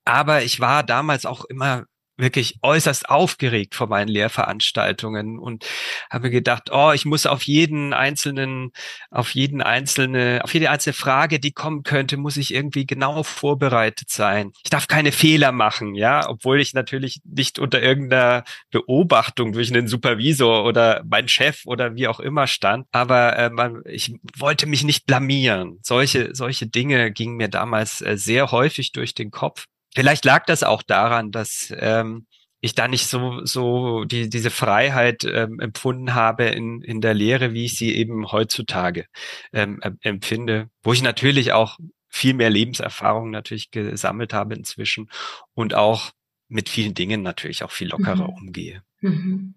Aber 0.04 0.42
ich 0.42 0.60
war 0.60 0.82
damals 0.82 1.26
auch 1.26 1.44
immer 1.46 1.84
wirklich 2.20 2.58
äußerst 2.62 3.08
aufgeregt 3.08 3.74
vor 3.74 3.88
meinen 3.88 4.08
Lehrveranstaltungen 4.08 5.38
und 5.38 5.66
habe 6.10 6.30
gedacht, 6.30 6.70
oh, 6.72 6.92
ich 6.92 7.04
muss 7.04 7.26
auf 7.26 7.42
jeden 7.42 7.92
einzelnen, 7.92 8.72
auf 9.10 9.34
jeden 9.34 9.62
einzelne, 9.62 10.40
auf 10.44 10.54
jede 10.54 10.70
einzelne 10.70 10.94
Frage, 10.94 11.40
die 11.40 11.52
kommen 11.52 11.82
könnte, 11.82 12.16
muss 12.16 12.36
ich 12.36 12.54
irgendwie 12.54 12.86
genau 12.86 13.22
vorbereitet 13.22 14.10
sein. 14.10 14.52
Ich 14.64 14.70
darf 14.70 14.88
keine 14.88 15.12
Fehler 15.12 15.52
machen, 15.52 15.94
ja, 15.94 16.28
obwohl 16.28 16.60
ich 16.60 16.74
natürlich 16.74 17.20
nicht 17.24 17.58
unter 17.58 17.82
irgendeiner 17.82 18.44
Beobachtung 18.70 19.52
durch 19.52 19.70
einen 19.70 19.88
Supervisor 19.88 20.64
oder 20.64 21.02
mein 21.08 21.28
Chef 21.28 21.62
oder 21.66 21.94
wie 21.94 22.08
auch 22.08 22.20
immer 22.20 22.46
stand, 22.46 22.86
aber 22.92 23.36
äh, 23.36 23.50
man, 23.50 23.82
ich 23.86 24.14
wollte 24.36 24.66
mich 24.66 24.84
nicht 24.84 25.06
blamieren. 25.06 25.78
Solche, 25.82 26.34
solche 26.34 26.66
Dinge 26.66 27.10
gingen 27.12 27.36
mir 27.36 27.48
damals 27.48 28.00
äh, 28.00 28.16
sehr 28.16 28.50
häufig 28.50 28.92
durch 28.92 29.14
den 29.14 29.30
Kopf. 29.30 29.66
Vielleicht 29.94 30.24
lag 30.24 30.44
das 30.46 30.62
auch 30.62 30.82
daran, 30.82 31.30
dass 31.32 31.72
ähm, 31.76 32.26
ich 32.60 32.74
da 32.74 32.88
nicht 32.88 33.06
so, 33.06 33.44
so 33.44 34.04
die, 34.04 34.28
diese 34.28 34.50
Freiheit 34.50 35.24
ähm, 35.24 35.60
empfunden 35.60 36.14
habe 36.14 36.44
in, 36.44 36.82
in 36.82 37.00
der 37.00 37.14
Lehre, 37.14 37.52
wie 37.54 37.64
ich 37.64 37.76
sie 37.76 37.94
eben 37.94 38.30
heutzutage 38.30 39.06
ähm, 39.52 39.80
empfinde, 40.02 40.68
wo 40.82 40.92
ich 40.92 41.02
natürlich 41.02 41.52
auch 41.52 41.78
viel 42.08 42.34
mehr 42.34 42.50
Lebenserfahrung 42.50 43.30
natürlich 43.30 43.70
gesammelt 43.70 44.34
habe 44.34 44.54
inzwischen 44.54 45.10
und 45.54 45.74
auch 45.74 46.10
mit 46.48 46.68
vielen 46.68 46.94
Dingen 46.94 47.22
natürlich 47.22 47.62
auch 47.62 47.70
viel 47.70 47.88
lockerer 47.88 48.28
mhm. 48.28 48.34
umgehe. 48.34 48.82
Mhm. 49.00 49.54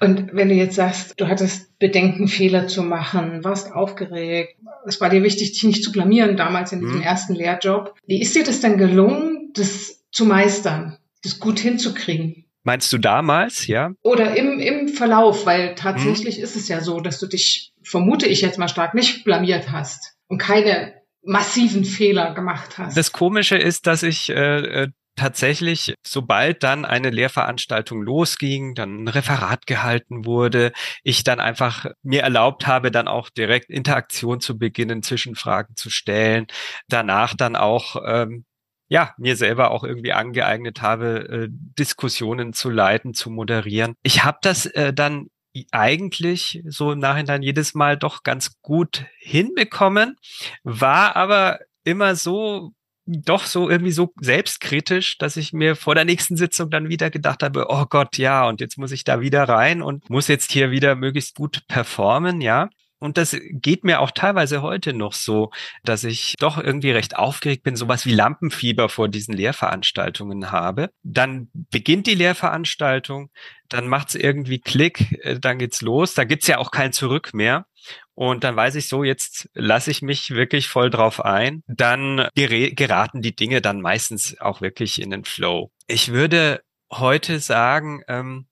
Und 0.00 0.30
wenn 0.32 0.48
du 0.48 0.54
jetzt 0.54 0.76
sagst, 0.76 1.14
du 1.18 1.28
hattest 1.28 1.78
Bedenken, 1.78 2.28
Fehler 2.28 2.68
zu 2.68 2.82
machen, 2.82 3.44
warst 3.44 3.72
aufgeregt, 3.72 4.56
es 4.86 5.00
war 5.00 5.10
dir 5.10 5.22
wichtig, 5.22 5.52
dich 5.52 5.64
nicht 5.64 5.82
zu 5.82 5.92
blamieren 5.92 6.36
damals 6.36 6.72
in 6.72 6.80
diesem 6.80 6.96
mhm. 6.96 7.02
ersten 7.02 7.34
Lehrjob. 7.34 7.94
Wie 8.06 8.20
ist 8.20 8.34
dir 8.34 8.44
das 8.44 8.60
denn 8.60 8.78
gelungen, 8.78 9.50
das 9.54 10.04
zu 10.10 10.26
meistern, 10.26 10.98
das 11.22 11.40
gut 11.40 11.58
hinzukriegen? 11.58 12.44
Meinst 12.62 12.92
du 12.92 12.98
damals, 12.98 13.66
ja? 13.66 13.92
Oder 14.02 14.36
im, 14.36 14.58
im 14.58 14.88
Verlauf, 14.88 15.44
weil 15.44 15.74
tatsächlich 15.74 16.38
mhm. 16.38 16.44
ist 16.44 16.56
es 16.56 16.68
ja 16.68 16.80
so, 16.80 17.00
dass 17.00 17.18
du 17.18 17.26
dich, 17.26 17.72
vermute 17.82 18.26
ich 18.26 18.40
jetzt 18.40 18.58
mal 18.58 18.68
stark, 18.68 18.94
nicht 18.94 19.24
blamiert 19.24 19.70
hast 19.70 20.16
und 20.28 20.38
keine 20.38 20.94
massiven 21.22 21.84
Fehler 21.84 22.34
gemacht 22.34 22.78
hast. 22.78 22.96
Das 22.96 23.12
Komische 23.12 23.56
ist, 23.56 23.86
dass 23.86 24.02
ich 24.02 24.30
äh, 24.30 24.84
äh 24.84 24.88
tatsächlich, 25.16 25.94
sobald 26.06 26.62
dann 26.62 26.84
eine 26.84 27.10
Lehrveranstaltung 27.10 28.02
losging, 28.02 28.74
dann 28.74 29.04
ein 29.04 29.08
Referat 29.08 29.66
gehalten 29.66 30.24
wurde, 30.24 30.72
ich 31.02 31.24
dann 31.24 31.40
einfach 31.40 31.86
mir 32.02 32.22
erlaubt 32.22 32.66
habe, 32.66 32.90
dann 32.90 33.08
auch 33.08 33.30
direkt 33.30 33.70
Interaktion 33.70 34.40
zu 34.40 34.58
beginnen, 34.58 35.02
Zwischenfragen 35.02 35.76
zu 35.76 35.90
stellen, 35.90 36.46
danach 36.88 37.34
dann 37.34 37.56
auch 37.56 37.96
ähm, 38.06 38.44
ja, 38.88 39.14
mir 39.18 39.36
selber 39.36 39.70
auch 39.70 39.82
irgendwie 39.82 40.12
angeeignet 40.12 40.82
habe, 40.82 41.28
äh, 41.28 41.48
Diskussionen 41.50 42.52
zu 42.52 42.70
leiten, 42.70 43.14
zu 43.14 43.30
moderieren. 43.30 43.94
Ich 44.02 44.24
habe 44.24 44.38
das 44.42 44.66
äh, 44.66 44.92
dann 44.92 45.28
eigentlich 45.70 46.62
so 46.66 46.92
im 46.92 46.98
Nachhinein 46.98 47.42
jedes 47.42 47.74
Mal 47.74 47.96
doch 47.96 48.22
ganz 48.22 48.60
gut 48.60 49.06
hinbekommen, 49.18 50.16
war 50.64 51.16
aber 51.16 51.60
immer 51.84 52.16
so 52.16 52.72
doch 53.06 53.44
so 53.44 53.68
irgendwie 53.68 53.92
so 53.92 54.12
selbstkritisch, 54.20 55.18
dass 55.18 55.36
ich 55.36 55.52
mir 55.52 55.76
vor 55.76 55.94
der 55.94 56.04
nächsten 56.04 56.36
Sitzung 56.36 56.70
dann 56.70 56.88
wieder 56.88 57.10
gedacht 57.10 57.42
habe, 57.42 57.66
oh 57.68 57.84
Gott, 57.88 58.18
ja, 58.18 58.48
und 58.48 58.60
jetzt 58.60 58.78
muss 58.78 58.92
ich 58.92 59.04
da 59.04 59.20
wieder 59.20 59.44
rein 59.44 59.82
und 59.82 60.08
muss 60.10 60.28
jetzt 60.28 60.50
hier 60.50 60.70
wieder 60.70 60.94
möglichst 60.94 61.36
gut 61.36 61.62
performen, 61.68 62.40
ja. 62.40 62.68
Und 63.04 63.18
das 63.18 63.36
geht 63.50 63.84
mir 63.84 64.00
auch 64.00 64.12
teilweise 64.12 64.62
heute 64.62 64.94
noch 64.94 65.12
so, 65.12 65.50
dass 65.82 66.04
ich 66.04 66.36
doch 66.38 66.56
irgendwie 66.56 66.90
recht 66.90 67.16
aufgeregt 67.16 67.62
bin, 67.62 67.76
sowas 67.76 68.06
wie 68.06 68.14
Lampenfieber 68.14 68.88
vor 68.88 69.08
diesen 69.08 69.34
Lehrveranstaltungen 69.34 70.50
habe. 70.50 70.88
Dann 71.02 71.50
beginnt 71.52 72.06
die 72.06 72.14
Lehrveranstaltung, 72.14 73.30
dann 73.68 73.88
macht's 73.88 74.14
irgendwie 74.14 74.58
Klick, 74.58 75.18
äh, 75.22 75.38
dann 75.38 75.58
geht's 75.58 75.82
los, 75.82 76.14
da 76.14 76.24
gibt's 76.24 76.46
ja 76.46 76.56
auch 76.56 76.70
kein 76.70 76.94
Zurück 76.94 77.34
mehr. 77.34 77.66
Und 78.14 78.44
dann 78.44 78.56
weiß 78.56 78.76
ich 78.76 78.88
so, 78.88 79.04
jetzt 79.04 79.48
lasse 79.54 79.90
ich 79.90 80.02
mich 80.02 80.30
wirklich 80.30 80.68
voll 80.68 80.90
drauf 80.90 81.24
ein. 81.24 81.62
Dann 81.66 82.28
geraten 82.34 83.22
die 83.22 83.34
Dinge 83.34 83.60
dann 83.60 83.80
meistens 83.80 84.40
auch 84.40 84.60
wirklich 84.60 85.00
in 85.00 85.10
den 85.10 85.24
Flow. 85.24 85.70
Ich 85.86 86.12
würde 86.12 86.62
heute 86.90 87.40
sagen, 87.40 88.02
ähm, 88.08 88.46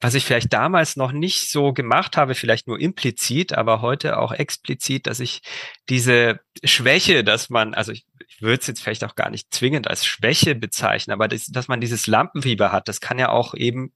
was 0.00 0.14
ich 0.14 0.26
vielleicht 0.26 0.52
damals 0.52 0.96
noch 0.96 1.12
nicht 1.12 1.50
so 1.50 1.72
gemacht 1.72 2.16
habe, 2.16 2.34
vielleicht 2.34 2.66
nur 2.66 2.78
implizit, 2.78 3.54
aber 3.54 3.80
heute 3.80 4.18
auch 4.18 4.32
explizit, 4.32 5.06
dass 5.06 5.20
ich 5.20 5.40
diese 5.88 6.40
Schwäche, 6.64 7.24
dass 7.24 7.48
man, 7.48 7.72
also 7.72 7.92
ich, 7.92 8.04
ich 8.28 8.42
würde 8.42 8.60
es 8.60 8.66
jetzt 8.66 8.82
vielleicht 8.82 9.04
auch 9.04 9.14
gar 9.14 9.30
nicht 9.30 9.54
zwingend 9.54 9.88
als 9.88 10.04
Schwäche 10.04 10.54
bezeichnen, 10.54 11.14
aber 11.14 11.28
das, 11.28 11.46
dass 11.46 11.68
man 11.68 11.80
dieses 11.80 12.06
Lampenfieber 12.06 12.72
hat, 12.72 12.88
das 12.88 13.00
kann 13.00 13.18
ja 13.18 13.30
auch 13.30 13.54
eben 13.54 13.94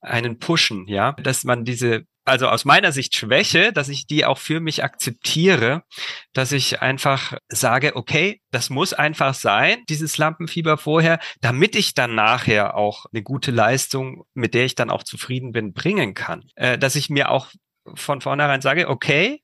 einen 0.00 0.38
pushen, 0.38 0.86
ja, 0.86 1.12
dass 1.12 1.44
man 1.44 1.64
diese 1.64 2.04
also 2.28 2.48
aus 2.48 2.64
meiner 2.64 2.92
Sicht 2.92 3.16
Schwäche, 3.16 3.72
dass 3.72 3.88
ich 3.88 4.06
die 4.06 4.24
auch 4.24 4.38
für 4.38 4.60
mich 4.60 4.84
akzeptiere, 4.84 5.82
dass 6.34 6.52
ich 6.52 6.82
einfach 6.82 7.38
sage, 7.48 7.96
okay, 7.96 8.40
das 8.50 8.70
muss 8.70 8.92
einfach 8.92 9.34
sein, 9.34 9.78
dieses 9.88 10.18
Lampenfieber 10.18 10.76
vorher, 10.76 11.18
damit 11.40 11.74
ich 11.74 11.94
dann 11.94 12.14
nachher 12.14 12.76
auch 12.76 13.06
eine 13.12 13.22
gute 13.22 13.50
Leistung, 13.50 14.24
mit 14.34 14.54
der 14.54 14.66
ich 14.66 14.74
dann 14.74 14.90
auch 14.90 15.02
zufrieden 15.02 15.52
bin, 15.52 15.72
bringen 15.72 16.14
kann. 16.14 16.44
Äh, 16.54 16.78
dass 16.78 16.94
ich 16.96 17.08
mir 17.10 17.30
auch 17.30 17.48
von 17.94 18.20
vornherein 18.20 18.60
sage, 18.60 18.88
okay, 18.88 19.42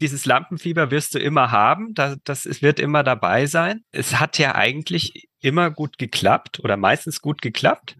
dieses 0.00 0.24
Lampenfieber 0.24 0.90
wirst 0.90 1.14
du 1.14 1.18
immer 1.18 1.52
haben, 1.52 1.94
das, 1.94 2.16
das 2.24 2.46
es 2.46 2.62
wird 2.62 2.80
immer 2.80 3.04
dabei 3.04 3.46
sein. 3.46 3.84
Es 3.92 4.18
hat 4.18 4.38
ja 4.38 4.54
eigentlich 4.54 5.28
immer 5.40 5.70
gut 5.70 5.98
geklappt 5.98 6.60
oder 6.60 6.76
meistens 6.76 7.20
gut 7.20 7.42
geklappt 7.42 7.96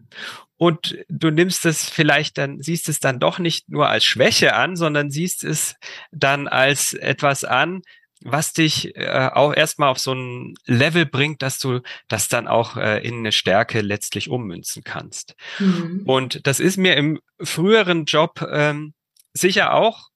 und 0.63 0.97
du 1.09 1.29
nimmst 1.29 1.65
es 1.65 1.89
vielleicht 1.89 2.37
dann, 2.37 2.61
siehst 2.61 2.87
es 2.87 3.01
dann 3.01 3.19
doch 3.19 3.37
nicht 3.37 3.67
nur 3.67 3.89
als 3.89 4.05
Schwäche 4.05 4.55
an, 4.55 4.77
sondern 4.77 5.11
siehst 5.11 5.43
es 5.43 5.75
dann 6.13 6.47
als 6.47 6.93
etwas 6.93 7.43
an, 7.43 7.81
was 8.21 8.53
dich 8.53 8.95
äh, 8.95 9.29
auch 9.33 9.53
erstmal 9.53 9.89
auf 9.89 9.99
so 9.99 10.13
ein 10.13 10.55
Level 10.65 11.05
bringt, 11.05 11.41
dass 11.41 11.59
du 11.59 11.81
das 12.07 12.29
dann 12.29 12.47
auch 12.47 12.77
äh, 12.77 13.05
in 13.05 13.15
eine 13.15 13.33
Stärke 13.33 13.81
letztlich 13.81 14.29
ummünzen 14.29 14.85
kannst. 14.85 15.35
Mhm. 15.59 16.03
Und 16.05 16.47
das 16.47 16.61
ist 16.61 16.77
mir 16.77 16.95
im 16.95 17.19
früheren 17.41 18.05
Job 18.05 18.47
ähm, 18.49 18.93
sicher 19.33 19.73
auch 19.73 20.11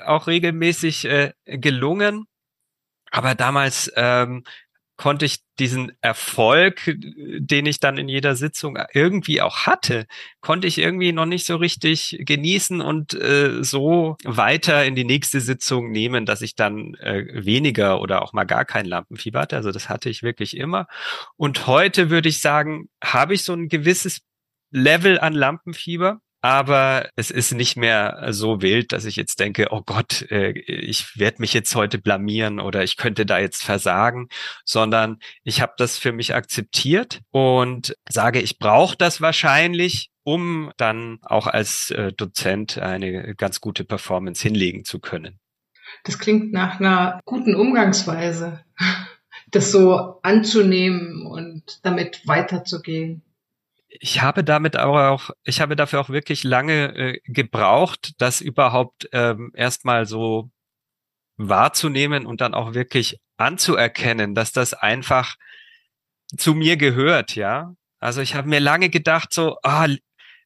auch 0.00 0.28
regelmäßig 0.28 1.06
äh, 1.06 1.32
gelungen. 1.44 2.28
Aber 3.10 3.34
damals 3.34 3.92
ähm, 3.96 4.44
konnte 5.02 5.24
ich 5.24 5.38
diesen 5.58 5.90
Erfolg, 6.00 6.96
den 6.96 7.66
ich 7.66 7.80
dann 7.80 7.98
in 7.98 8.08
jeder 8.08 8.36
Sitzung 8.36 8.78
irgendwie 8.94 9.42
auch 9.42 9.66
hatte, 9.66 10.06
konnte 10.40 10.68
ich 10.68 10.78
irgendwie 10.78 11.10
noch 11.10 11.26
nicht 11.26 11.44
so 11.44 11.56
richtig 11.56 12.18
genießen 12.20 12.80
und 12.80 13.12
äh, 13.12 13.64
so 13.64 14.16
weiter 14.22 14.84
in 14.84 14.94
die 14.94 15.02
nächste 15.02 15.40
Sitzung 15.40 15.90
nehmen, 15.90 16.24
dass 16.24 16.40
ich 16.40 16.54
dann 16.54 16.94
äh, 17.00 17.24
weniger 17.44 18.00
oder 18.00 18.22
auch 18.22 18.32
mal 18.32 18.44
gar 18.44 18.64
kein 18.64 18.86
Lampenfieber 18.86 19.40
hatte. 19.40 19.56
Also 19.56 19.72
das 19.72 19.88
hatte 19.88 20.08
ich 20.08 20.22
wirklich 20.22 20.56
immer. 20.56 20.86
Und 21.36 21.66
heute 21.66 22.08
würde 22.08 22.28
ich 22.28 22.40
sagen, 22.40 22.88
habe 23.02 23.34
ich 23.34 23.42
so 23.42 23.54
ein 23.54 23.68
gewisses 23.68 24.20
Level 24.70 25.18
an 25.18 25.32
Lampenfieber 25.32 26.20
aber 26.42 27.08
es 27.14 27.30
ist 27.30 27.52
nicht 27.52 27.76
mehr 27.76 28.26
so 28.30 28.60
wild, 28.60 28.90
dass 28.90 29.04
ich 29.04 29.14
jetzt 29.14 29.38
denke, 29.38 29.68
oh 29.70 29.82
Gott, 29.86 30.22
äh, 30.30 30.50
ich 30.50 31.16
werde 31.16 31.40
mich 31.40 31.54
jetzt 31.54 31.74
heute 31.76 31.98
blamieren 31.98 32.58
oder 32.58 32.82
ich 32.82 32.96
könnte 32.96 33.24
da 33.24 33.38
jetzt 33.38 33.62
versagen, 33.62 34.28
sondern 34.64 35.18
ich 35.44 35.62
habe 35.62 35.74
das 35.78 35.98
für 35.98 36.10
mich 36.10 36.34
akzeptiert 36.34 37.20
und 37.30 37.96
sage, 38.08 38.40
ich 38.40 38.58
brauche 38.58 38.96
das 38.96 39.20
wahrscheinlich, 39.20 40.10
um 40.24 40.72
dann 40.76 41.20
auch 41.22 41.46
als 41.46 41.92
äh, 41.92 42.12
Dozent 42.12 42.76
eine 42.76 43.36
ganz 43.36 43.60
gute 43.60 43.84
Performance 43.84 44.42
hinlegen 44.42 44.84
zu 44.84 44.98
können. 44.98 45.38
Das 46.02 46.18
klingt 46.18 46.52
nach 46.52 46.80
einer 46.80 47.20
guten 47.24 47.54
Umgangsweise, 47.54 48.64
das 49.52 49.70
so 49.70 50.18
anzunehmen 50.22 51.24
und 51.24 51.78
damit 51.84 52.26
weiterzugehen 52.26 53.22
ich 54.00 54.22
habe 54.22 54.44
damit 54.44 54.78
auch, 54.78 55.30
ich 55.44 55.60
habe 55.60 55.76
dafür 55.76 56.00
auch 56.00 56.08
wirklich 56.08 56.44
lange 56.44 56.96
äh, 56.96 57.20
gebraucht, 57.24 58.14
das 58.18 58.40
überhaupt 58.40 59.08
ähm, 59.12 59.52
erstmal 59.54 60.06
so 60.06 60.50
wahrzunehmen 61.36 62.26
und 62.26 62.40
dann 62.40 62.54
auch 62.54 62.74
wirklich 62.74 63.20
anzuerkennen, 63.36 64.34
dass 64.34 64.52
das 64.52 64.74
einfach 64.74 65.36
zu 66.36 66.54
mir 66.54 66.76
gehört, 66.76 67.34
ja. 67.34 67.74
Also 67.98 68.20
ich 68.20 68.34
habe 68.34 68.48
mir 68.48 68.60
lange 68.60 68.88
gedacht, 68.90 69.32
so, 69.32 69.56
ah, 69.62 69.86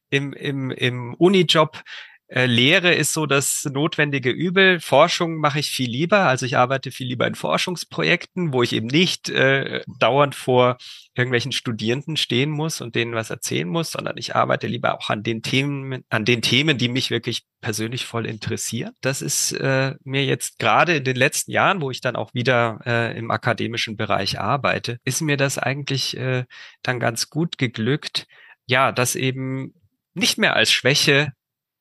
im, 0.09 0.33
im, 0.33 0.71
im 0.71 1.13
Unijob 1.15 1.81
Lehre 2.29 2.93
ist 2.93 3.13
so 3.13 3.25
das 3.25 3.63
notwendige 3.71 4.29
Übel. 4.29 4.81
Forschung 4.81 5.37
mache 5.37 5.59
ich 5.59 5.71
viel 5.71 5.89
lieber. 5.89 6.27
Also 6.27 6.45
ich 6.45 6.57
arbeite 6.57 6.91
viel 6.91 7.07
lieber 7.07 7.25
in 7.25 7.35
Forschungsprojekten, 7.35 8.51
wo 8.51 8.63
ich 8.63 8.73
eben 8.73 8.87
nicht 8.87 9.29
äh, 9.29 9.81
dauernd 9.99 10.35
vor 10.35 10.77
irgendwelchen 11.15 11.53
Studierenden 11.53 12.17
stehen 12.17 12.51
muss 12.51 12.81
und 12.81 12.95
denen 12.95 13.15
was 13.15 13.29
erzählen 13.29 13.67
muss, 13.67 13.91
sondern 13.91 14.17
ich 14.17 14.35
arbeite 14.35 14.67
lieber 14.67 14.95
auch 14.95 15.09
an 15.09 15.23
den 15.23 15.41
Themen, 15.41 16.03
an 16.09 16.25
den 16.25 16.41
Themen, 16.41 16.77
die 16.77 16.89
mich 16.89 17.09
wirklich 17.11 17.43
persönlich 17.61 18.05
voll 18.05 18.25
interessieren. 18.25 18.93
Das 19.01 19.21
ist 19.21 19.53
äh, 19.53 19.95
mir 20.03 20.25
jetzt 20.25 20.59
gerade 20.59 20.97
in 20.97 21.03
den 21.05 21.15
letzten 21.15 21.51
Jahren, 21.51 21.81
wo 21.81 21.91
ich 21.91 22.01
dann 22.01 22.15
auch 22.15 22.33
wieder 22.33 22.79
äh, 22.85 23.17
im 23.17 23.31
akademischen 23.31 23.95
Bereich 23.95 24.39
arbeite, 24.39 24.99
ist 25.05 25.21
mir 25.21 25.37
das 25.37 25.57
eigentlich 25.57 26.17
äh, 26.17 26.43
dann 26.83 26.99
ganz 26.99 27.29
gut 27.29 27.57
geglückt, 27.57 28.27
ja, 28.65 28.91
das 28.91 29.15
eben 29.15 29.73
nicht 30.13 30.37
mehr 30.37 30.55
als 30.55 30.71
Schwäche 30.71 31.31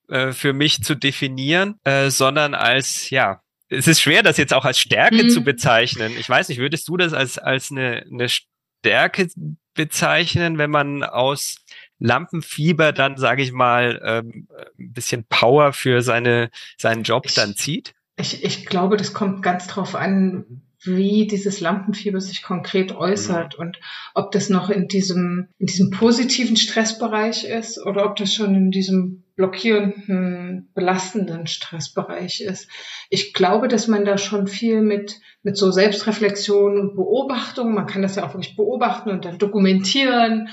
äh, 0.08 0.32
für 0.32 0.52
mich 0.52 0.82
zu 0.82 0.94
definieren, 0.94 1.76
äh, 1.84 2.10
sondern 2.10 2.54
als, 2.54 3.10
ja, 3.10 3.42
es 3.68 3.88
ist 3.88 4.00
schwer, 4.00 4.22
das 4.22 4.36
jetzt 4.36 4.54
auch 4.54 4.64
als 4.64 4.78
Stärke 4.78 5.24
mhm. 5.24 5.30
zu 5.30 5.42
bezeichnen. 5.42 6.12
Ich 6.18 6.28
weiß 6.28 6.48
nicht, 6.48 6.58
würdest 6.58 6.88
du 6.88 6.96
das 6.96 7.12
als, 7.12 7.38
als 7.38 7.70
eine, 7.70 8.04
eine 8.10 8.28
Stärke 8.28 9.28
bezeichnen, 9.74 10.58
wenn 10.58 10.70
man 10.70 11.02
aus 11.02 11.56
Lampenfieber 11.98 12.92
dann, 12.92 13.16
sage 13.16 13.42
ich 13.42 13.52
mal, 13.52 14.00
ähm, 14.04 14.48
ein 14.78 14.92
bisschen 14.92 15.24
Power 15.28 15.72
für 15.72 16.02
seine, 16.02 16.50
seinen 16.78 17.02
Job 17.02 17.26
ich, 17.26 17.34
dann 17.34 17.56
zieht? 17.56 17.94
Ich, 18.16 18.44
ich 18.44 18.66
glaube, 18.66 18.96
das 18.96 19.12
kommt 19.12 19.42
ganz 19.42 19.66
drauf 19.66 19.94
an, 19.94 20.62
wie 20.82 21.26
dieses 21.26 21.60
Lampenfieber 21.60 22.20
sich 22.20 22.42
konkret 22.42 22.92
äußert 22.92 23.58
mhm. 23.58 23.66
und 23.66 23.80
ob 24.14 24.30
das 24.30 24.48
noch 24.48 24.70
in 24.70 24.88
diesem, 24.88 25.48
in 25.58 25.66
diesem 25.66 25.90
positiven 25.90 26.56
Stressbereich 26.56 27.44
ist 27.44 27.84
oder 27.84 28.04
ob 28.06 28.16
das 28.16 28.34
schon 28.34 28.54
in 28.54 28.70
diesem 28.70 29.24
blockierenden, 29.36 30.70
belastenden 30.74 31.46
Stressbereich 31.46 32.40
ist. 32.40 32.68
Ich 33.10 33.34
glaube, 33.34 33.68
dass 33.68 33.86
man 33.86 34.04
da 34.04 34.18
schon 34.18 34.46
viel 34.46 34.80
mit, 34.80 35.20
mit 35.42 35.56
so 35.56 35.70
Selbstreflexion 35.70 36.80
und 36.80 36.96
Beobachtung, 36.96 37.74
man 37.74 37.86
kann 37.86 38.02
das 38.02 38.16
ja 38.16 38.26
auch 38.26 38.34
wirklich 38.34 38.56
beobachten 38.56 39.10
und 39.10 39.24
dann 39.24 39.38
dokumentieren, 39.38 40.48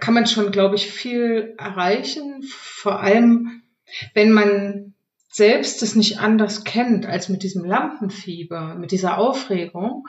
kann 0.00 0.14
man 0.14 0.26
schon, 0.26 0.50
glaube 0.50 0.74
ich, 0.74 0.90
viel 0.90 1.54
erreichen. 1.58 2.42
Vor 2.42 3.00
allem, 3.00 3.62
wenn 4.14 4.32
man 4.32 4.94
selbst 5.28 5.82
es 5.82 5.94
nicht 5.94 6.18
anders 6.18 6.64
kennt 6.64 7.06
als 7.06 7.28
mit 7.28 7.42
diesem 7.42 7.64
Lampenfieber, 7.64 8.74
mit 8.74 8.90
dieser 8.90 9.16
Aufregung, 9.16 10.06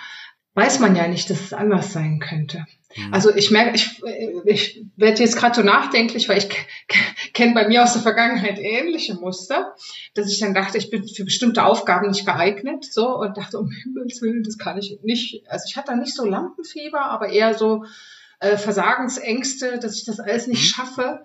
weiß 0.56 0.80
man 0.80 0.96
ja 0.96 1.08
nicht, 1.08 1.30
dass 1.30 1.42
es 1.42 1.54
anders 1.54 1.94
sein 1.94 2.20
könnte. 2.20 2.66
Mhm. 2.96 3.14
Also 3.14 3.34
ich 3.36 3.52
merke, 3.52 3.76
ich, 3.76 4.02
ich 4.46 4.86
werde 4.96 5.22
jetzt 5.22 5.38
gerade 5.38 5.56
so 5.56 5.62
nachdenklich, 5.62 6.30
weil 6.30 6.38
ich 6.40 6.50
kenne 7.34 7.54
bei 7.54 7.68
mir 7.68 7.84
aus 7.84 7.94
der 7.94 8.02
Vergangenheit 8.02 8.60
ähnliche 8.60 9.16
Muster, 9.16 9.76
dass 10.14 10.32
ich 10.32 10.40
dann 10.40 10.54
dachte, 10.54 10.78
ich 10.78 10.90
bin 10.90 11.08
für 11.08 11.26
bestimmte 11.26 11.64
Aufgaben 11.66 12.10
nicht 12.10 12.26
geeignet, 12.26 12.86
so 12.86 13.18
und 13.18 13.38
dachte, 13.38 13.60
um 13.60 13.70
Himmels 13.72 14.22
Willen, 14.22 14.44
das 14.44 14.58
kann 14.58 14.78
ich 14.78 15.00
nicht. 15.04 15.48
Also 15.50 15.66
ich 15.68 15.78
hatte 15.78 15.92
da 15.92 15.98
nicht 15.98 16.16
so 16.16 16.26
Lampenfieber, 16.26 17.06
aber 17.06 17.30
eher 17.30 17.54
so 17.54 17.86
äh, 18.40 18.58
Versagensängste, 18.58 19.80
dass 19.80 19.98
ich 19.98 20.06
das 20.06 20.20
alles 20.20 20.48
nicht 20.48 20.62
mhm. 20.62 20.76
schaffe. 20.76 21.24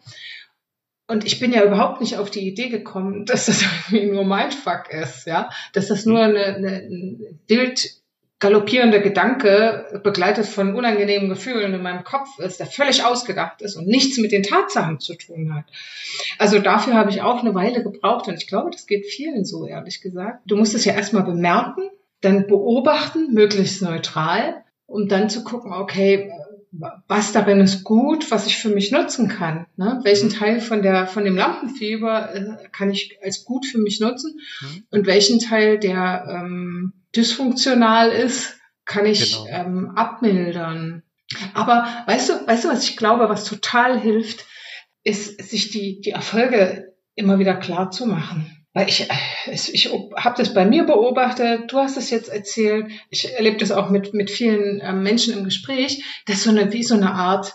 Und 1.10 1.24
ich 1.24 1.40
bin 1.40 1.52
ja 1.52 1.64
überhaupt 1.64 2.02
nicht 2.02 2.18
auf 2.18 2.30
die 2.30 2.46
Idee 2.46 2.68
gekommen, 2.68 3.24
dass 3.26 3.46
das 3.46 3.62
irgendwie 3.62 4.06
nur 4.06 4.24
mein 4.24 4.52
Fuck 4.52 4.90
ist, 4.90 5.26
ja, 5.26 5.50
dass 5.72 5.88
das 5.88 6.06
nur 6.06 6.20
eine, 6.20 6.44
eine, 6.44 6.76
ein 6.76 7.40
wild 7.48 7.98
galoppierender 8.40 9.00
Gedanke, 9.00 10.00
begleitet 10.04 10.46
von 10.46 10.74
unangenehmen 10.76 11.28
Gefühlen 11.28 11.74
in 11.74 11.82
meinem 11.82 12.04
Kopf 12.04 12.38
ist, 12.38 12.60
der 12.60 12.66
völlig 12.66 13.04
ausgedacht 13.04 13.62
ist 13.62 13.76
und 13.76 13.88
nichts 13.88 14.16
mit 14.18 14.30
den 14.30 14.44
Tatsachen 14.44 15.00
zu 15.00 15.14
tun 15.16 15.54
hat. 15.54 15.64
Also 16.38 16.60
dafür 16.60 16.94
habe 16.94 17.10
ich 17.10 17.20
auch 17.20 17.40
eine 17.40 17.54
Weile 17.54 17.82
gebraucht 17.82 18.28
und 18.28 18.34
ich 18.34 18.46
glaube, 18.46 18.70
das 18.70 18.86
geht 18.86 19.06
vielen 19.06 19.44
so, 19.44 19.66
ehrlich 19.66 20.00
gesagt. 20.00 20.42
Du 20.46 20.56
musst 20.56 20.74
es 20.74 20.84
ja 20.84 20.94
erstmal 20.94 21.24
bemerken, 21.24 21.90
dann 22.20 22.46
beobachten, 22.46 23.32
möglichst 23.32 23.82
neutral, 23.82 24.62
um 24.86 25.08
dann 25.08 25.28
zu 25.28 25.42
gucken, 25.42 25.72
okay, 25.72 26.30
was 26.70 27.32
darin 27.32 27.60
ist 27.60 27.82
gut, 27.82 28.30
was 28.30 28.46
ich 28.46 28.58
für 28.58 28.68
mich 28.68 28.92
nutzen 28.92 29.28
kann. 29.28 29.66
Ne? 29.76 30.00
Welchen 30.04 30.28
mhm. 30.28 30.32
Teil 30.34 30.60
von 30.60 30.82
der 30.82 31.06
von 31.06 31.24
dem 31.24 31.34
Lampenfieber 31.34 32.34
äh, 32.34 32.68
kann 32.70 32.90
ich 32.90 33.18
als 33.22 33.44
gut 33.44 33.64
für 33.66 33.78
mich 33.78 34.00
nutzen 34.00 34.38
mhm. 34.60 34.84
und 34.90 35.06
welchen 35.06 35.40
Teil, 35.40 35.78
der 35.78 36.26
ähm, 36.28 36.92
dysfunktional 37.16 38.10
ist, 38.10 38.58
kann 38.84 39.06
ich 39.06 39.32
genau. 39.32 39.46
ähm, 39.48 39.92
abmildern. 39.96 41.02
Aber 41.54 41.86
weißt 42.06 42.28
du, 42.30 42.46
weißt 42.46 42.64
du, 42.64 42.68
was 42.68 42.88
ich 42.88 42.96
glaube, 42.96 43.28
was 43.28 43.44
total 43.44 44.00
hilft, 44.00 44.46
ist, 45.04 45.42
sich 45.42 45.70
die 45.70 46.00
die 46.00 46.10
Erfolge 46.10 46.94
immer 47.14 47.38
wieder 47.38 47.56
klar 47.56 47.90
zu 47.90 48.06
machen. 48.06 48.54
Weil 48.74 48.88
ich, 48.88 49.10
äh, 49.10 49.52
ich 49.52 49.92
habe 50.16 50.36
das 50.36 50.54
bei 50.54 50.64
mir 50.64 50.84
beobachtet, 50.84 51.72
du 51.72 51.78
hast 51.78 51.96
es 51.96 52.10
jetzt 52.10 52.28
erzählt, 52.28 52.90
ich 53.10 53.34
erlebe 53.34 53.56
das 53.56 53.72
auch 53.72 53.90
mit, 53.90 54.14
mit 54.14 54.30
vielen 54.30 54.80
ähm, 54.82 55.02
Menschen 55.02 55.36
im 55.36 55.44
Gespräch, 55.44 56.04
dass 56.26 56.44
so 56.44 56.50
eine, 56.50 56.72
wie 56.72 56.82
so 56.82 56.94
eine 56.94 57.12
Art 57.12 57.54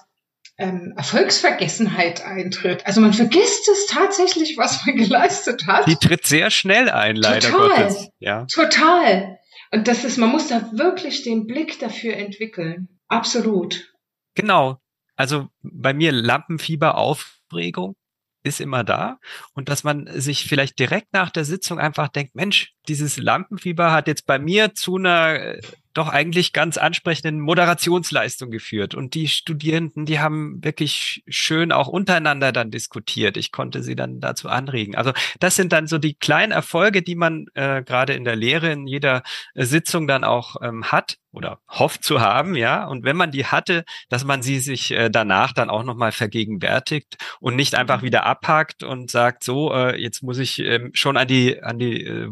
ähm, 0.58 0.94
Erfolgsvergessenheit 0.98 2.26
eintritt. 2.26 2.86
Also 2.86 3.02
man 3.02 3.14
vergisst 3.14 3.68
es 3.70 3.88
tatsächlich, 3.88 4.58
was 4.58 4.86
man 4.86 4.96
geleistet 4.98 5.66
hat. 5.66 5.88
Die 5.88 5.96
tritt 5.96 6.26
sehr 6.26 6.52
schnell 6.52 6.90
ein, 6.90 7.16
leider 7.16 7.50
total, 7.50 7.70
Gottes. 7.70 8.10
Ja. 8.20 8.46
Total. 8.52 9.40
Und 9.74 9.88
das 9.88 10.04
ist, 10.04 10.18
man 10.18 10.30
muss 10.30 10.50
da 10.50 10.72
wirklich 10.74 11.24
den 11.24 11.48
Blick 11.48 11.80
dafür 11.80 12.16
entwickeln. 12.16 13.00
Absolut. 13.08 13.92
Genau. 14.36 14.78
Also 15.16 15.48
bei 15.64 15.96
mir 15.96 16.12
Lampenfieber, 16.12 16.96
Aufregung 16.96 17.96
ist 18.44 18.62
immer 18.62 18.84
da 18.84 19.20
und 19.54 19.70
dass 19.70 19.84
man 19.84 20.08
sich 20.20 20.44
vielleicht 20.44 20.78
direkt 20.78 21.12
nach 21.14 21.32
der 21.32 21.44
Sitzung 21.44 21.80
einfach 21.80 22.10
denkt, 22.10 22.36
Mensch, 22.36 22.76
dieses 22.88 23.18
Lampenfieber 23.18 23.92
hat 23.92 24.08
jetzt 24.08 24.28
bei 24.28 24.38
mir 24.38 24.76
zu 24.76 24.98
einer 24.98 25.40
äh, 25.40 25.62
doch 25.94 26.10
eigentlich 26.10 26.54
ganz 26.54 26.78
ansprechenden 26.78 27.40
Moderationsleistung 27.40 28.52
geführt. 28.52 28.96
Und 28.96 29.14
die 29.14 29.28
Studierenden, 29.28 30.06
die 30.06 30.20
haben 30.20 30.64
wirklich 30.64 31.24
schön 31.28 31.72
auch 31.72 31.88
untereinander 31.88 32.52
dann 32.52 32.72
diskutiert. 32.72 33.38
Ich 33.38 33.52
konnte 33.52 33.84
sie 33.84 33.96
dann 33.96 34.20
dazu 34.20 34.50
anregen. 34.50 34.96
Also 34.96 35.14
das 35.40 35.56
sind 35.56 35.72
dann 35.72 35.88
so 35.88 35.98
die 35.98 36.16
kleinen 36.16 36.52
Erfolge, 36.52 37.02
die 37.02 37.16
man 37.16 37.46
äh, 37.54 37.84
gerade 37.84 38.14
in 38.14 38.24
der 38.24 38.36
Lehre 38.36 38.72
in 38.72 38.88
jeder 38.88 39.24
äh, 39.54 39.66
Sitzung 39.66 40.08
dann 40.08 40.24
auch 40.24 40.56
ähm, 40.62 40.86
hat 40.86 41.18
oder 41.34 41.60
hofft 41.68 42.04
zu 42.04 42.22
haben, 42.22 42.56
ja. 42.56 42.86
Und 42.86 43.04
wenn 43.04 43.18
man 43.18 43.32
die 43.32 43.46
hatte, 43.46 43.84
dass 44.08 44.24
man 44.24 44.42
sie 44.42 44.60
sich 44.60 44.92
äh, 44.92 45.10
danach 45.10 45.52
dann 45.52 45.70
auch 45.70 45.84
nochmal 45.84 46.12
vergegenwärtigt 46.12 47.18
und 47.40 47.56
nicht 47.56 47.76
einfach 47.76 48.02
mhm. 48.02 48.06
wieder 48.06 48.26
abhakt 48.26 48.84
und 48.84 49.10
sagt, 49.10 49.44
so, 49.44 49.74
äh, 49.74 50.00
jetzt 50.00 50.22
muss 50.22 50.38
ich 50.38 50.60
ähm, 50.60 50.92
schon 50.94 51.18
an 51.18 51.28
die, 51.28 51.62
an 51.62 51.80
die 51.80 52.04
äh, 52.04 52.30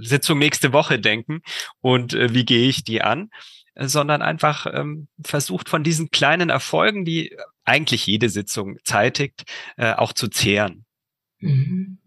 Sitzung 0.00 0.38
nächste 0.38 0.72
Woche 0.72 0.98
denken 0.98 1.42
und 1.80 2.12
äh, 2.12 2.34
wie 2.34 2.44
gehe 2.44 2.68
ich 2.68 2.82
die 2.82 3.02
an, 3.02 3.30
sondern 3.76 4.20
einfach 4.20 4.66
ähm, 4.72 5.06
versucht 5.24 5.68
von 5.68 5.84
diesen 5.84 6.10
kleinen 6.10 6.50
Erfolgen, 6.50 7.04
die 7.04 7.36
eigentlich 7.64 8.06
jede 8.06 8.28
Sitzung 8.28 8.78
zeitigt, 8.84 9.44
äh, 9.76 9.92
auch 9.92 10.12
zu 10.12 10.26
zehren. 10.28 10.84
Mhm. 11.38 11.98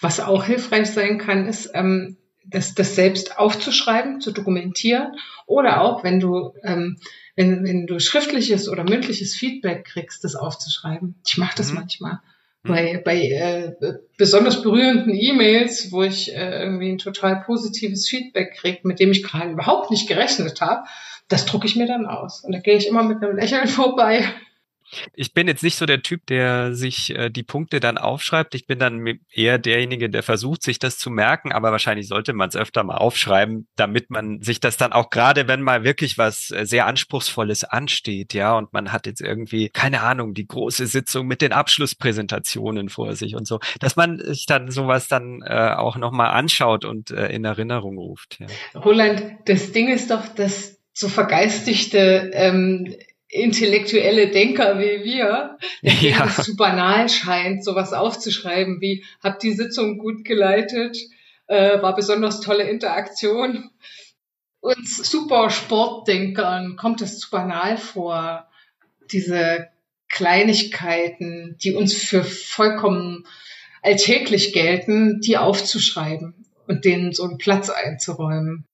Was 0.00 0.20
auch 0.20 0.44
hilfreich 0.44 0.90
sein 0.90 1.18
kann, 1.18 1.46
ist, 1.46 1.70
ähm, 1.74 2.18
das, 2.44 2.74
das 2.74 2.94
selbst 2.94 3.38
aufzuschreiben, 3.38 4.20
zu 4.20 4.32
dokumentieren 4.32 5.14
oder 5.52 5.82
auch, 5.82 6.04
wenn 6.04 6.20
du, 6.20 6.52
ähm, 6.64 6.98
wenn, 7.36 7.64
wenn 7.64 7.86
du 7.86 7.98
schriftliches 7.98 8.68
oder 8.68 8.84
mündliches 8.84 9.34
Feedback 9.34 9.84
kriegst, 9.84 10.24
das 10.24 10.34
aufzuschreiben. 10.34 11.14
Ich 11.26 11.38
mache 11.38 11.56
das 11.56 11.70
mhm. 11.70 11.76
manchmal 11.76 12.20
bei, 12.64 13.02
bei 13.04 13.20
äh, 13.28 13.72
besonders 14.16 14.62
berührenden 14.62 15.14
E-Mails, 15.14 15.90
wo 15.90 16.02
ich 16.02 16.34
äh, 16.34 16.62
irgendwie 16.62 16.90
ein 16.92 16.98
total 16.98 17.42
positives 17.44 18.08
Feedback 18.08 18.54
kriege, 18.54 18.80
mit 18.84 19.00
dem 19.00 19.10
ich 19.10 19.24
gerade 19.24 19.50
überhaupt 19.50 19.90
nicht 19.90 20.08
gerechnet 20.08 20.60
habe, 20.60 20.84
das 21.28 21.44
drucke 21.44 21.66
ich 21.66 21.76
mir 21.76 21.86
dann 21.86 22.06
aus. 22.06 22.44
Und 22.44 22.52
da 22.52 22.60
gehe 22.60 22.76
ich 22.76 22.86
immer 22.86 23.02
mit 23.02 23.22
einem 23.22 23.36
Lächeln 23.36 23.66
vorbei 23.68 24.24
ich 25.14 25.34
bin 25.34 25.48
jetzt 25.48 25.62
nicht 25.62 25.76
so 25.76 25.86
der 25.86 26.02
Typ, 26.02 26.26
der 26.26 26.74
sich 26.74 27.14
äh, 27.14 27.30
die 27.30 27.42
Punkte 27.42 27.80
dann 27.80 27.98
aufschreibt. 27.98 28.54
Ich 28.54 28.66
bin 28.66 28.78
dann 28.78 29.20
eher 29.30 29.58
derjenige, 29.58 30.10
der 30.10 30.22
versucht, 30.22 30.62
sich 30.62 30.78
das 30.78 30.98
zu 30.98 31.10
merken, 31.10 31.52
aber 31.52 31.72
wahrscheinlich 31.72 32.08
sollte 32.08 32.32
man 32.32 32.48
es 32.48 32.56
öfter 32.56 32.84
mal 32.84 32.96
aufschreiben, 32.96 33.68
damit 33.76 34.10
man 34.10 34.42
sich 34.42 34.60
das 34.60 34.76
dann 34.76 34.92
auch 34.92 35.10
gerade, 35.10 35.48
wenn 35.48 35.62
mal 35.62 35.84
wirklich 35.84 36.18
was 36.18 36.50
äh, 36.50 36.66
sehr 36.66 36.86
Anspruchsvolles 36.86 37.64
ansteht, 37.64 38.34
ja, 38.34 38.56
und 38.56 38.72
man 38.72 38.92
hat 38.92 39.06
jetzt 39.06 39.20
irgendwie, 39.20 39.68
keine 39.68 40.02
Ahnung, 40.02 40.34
die 40.34 40.46
große 40.46 40.86
Sitzung 40.86 41.26
mit 41.26 41.42
den 41.42 41.52
Abschlusspräsentationen 41.52 42.88
vor 42.88 43.14
sich 43.14 43.34
und 43.34 43.46
so, 43.46 43.60
dass 43.80 43.96
man 43.96 44.18
sich 44.18 44.46
dann 44.46 44.70
sowas 44.70 45.08
dann 45.08 45.42
äh, 45.42 45.74
auch 45.76 45.96
nochmal 45.96 46.30
anschaut 46.30 46.84
und 46.84 47.10
äh, 47.10 47.28
in 47.28 47.44
Erinnerung 47.44 47.98
ruft. 47.98 48.38
Ja. 48.40 48.80
Roland, 48.80 49.22
das 49.46 49.72
Ding 49.72 49.88
ist 49.88 50.10
doch, 50.10 50.26
dass 50.28 50.78
so 50.92 51.08
vergeistigte 51.08 52.30
ähm, 52.34 52.94
intellektuelle 53.32 54.28
Denker 54.30 54.78
wie 54.78 55.04
wir, 55.04 55.56
ja. 55.80 56.26
es 56.26 56.44
zu 56.44 56.54
banal 56.54 57.08
scheint, 57.08 57.64
sowas 57.64 57.94
aufzuschreiben 57.94 58.80
wie, 58.80 59.04
hab 59.22 59.40
die 59.40 59.54
Sitzung 59.54 59.98
gut 59.98 60.24
geleitet, 60.24 60.98
äh, 61.46 61.80
war 61.80 61.96
besonders 61.96 62.40
tolle 62.40 62.64
Interaktion. 62.64 63.70
Uns 64.60 64.98
super 65.10 65.48
Sportdenkern 65.48 66.76
kommt 66.76 67.00
es 67.00 67.18
zu 67.18 67.30
banal 67.30 67.78
vor, 67.78 68.48
diese 69.10 69.68
Kleinigkeiten, 70.10 71.56
die 71.58 71.74
uns 71.74 71.94
für 71.94 72.22
vollkommen 72.22 73.26
alltäglich 73.80 74.52
gelten, 74.52 75.20
die 75.20 75.38
aufzuschreiben 75.38 76.46
und 76.68 76.84
denen 76.84 77.12
so 77.12 77.24
einen 77.24 77.38
Platz 77.38 77.70
einzuräumen. 77.70 78.66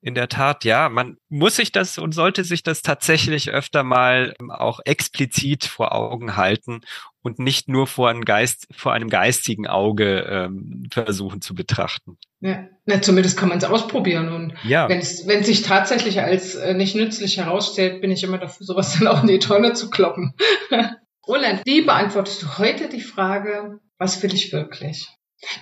In 0.00 0.14
der 0.14 0.28
Tat, 0.28 0.64
ja, 0.64 0.88
man 0.88 1.16
muss 1.28 1.56
sich 1.56 1.72
das 1.72 1.98
und 1.98 2.12
sollte 2.12 2.44
sich 2.44 2.62
das 2.62 2.82
tatsächlich 2.82 3.50
öfter 3.50 3.82
mal 3.82 4.34
ähm, 4.40 4.50
auch 4.50 4.78
explizit 4.84 5.64
vor 5.64 5.92
Augen 5.92 6.36
halten 6.36 6.82
und 7.20 7.40
nicht 7.40 7.68
nur 7.68 7.88
vor 7.88 8.08
einem, 8.08 8.24
Geist, 8.24 8.68
vor 8.70 8.92
einem 8.92 9.08
geistigen 9.08 9.66
Auge 9.66 10.20
ähm, 10.20 10.86
versuchen 10.92 11.40
zu 11.40 11.54
betrachten. 11.54 12.16
Ja, 12.40 12.68
na, 12.86 13.02
zumindest 13.02 13.36
kann 13.36 13.48
man 13.48 13.58
es 13.58 13.64
ausprobieren 13.64 14.28
und 14.28 14.54
ja. 14.62 14.88
wenn 14.88 15.00
es 15.00 15.24
sich 15.46 15.62
tatsächlich 15.62 16.20
als 16.20 16.54
äh, 16.54 16.74
nicht 16.74 16.94
nützlich 16.94 17.38
herausstellt, 17.38 18.00
bin 18.00 18.12
ich 18.12 18.22
immer 18.22 18.38
dafür, 18.38 18.64
sowas 18.64 18.96
dann 18.98 19.08
auch 19.08 19.22
in 19.22 19.28
die 19.28 19.40
Tonne 19.40 19.72
zu 19.72 19.90
kloppen. 19.90 20.34
Roland, 21.26 21.62
wie 21.64 21.82
beantwortest 21.82 22.42
du 22.42 22.58
heute 22.58 22.88
die 22.88 23.00
Frage, 23.00 23.80
was 23.98 24.22
will 24.22 24.32
ich 24.32 24.52
wirklich? 24.52 25.08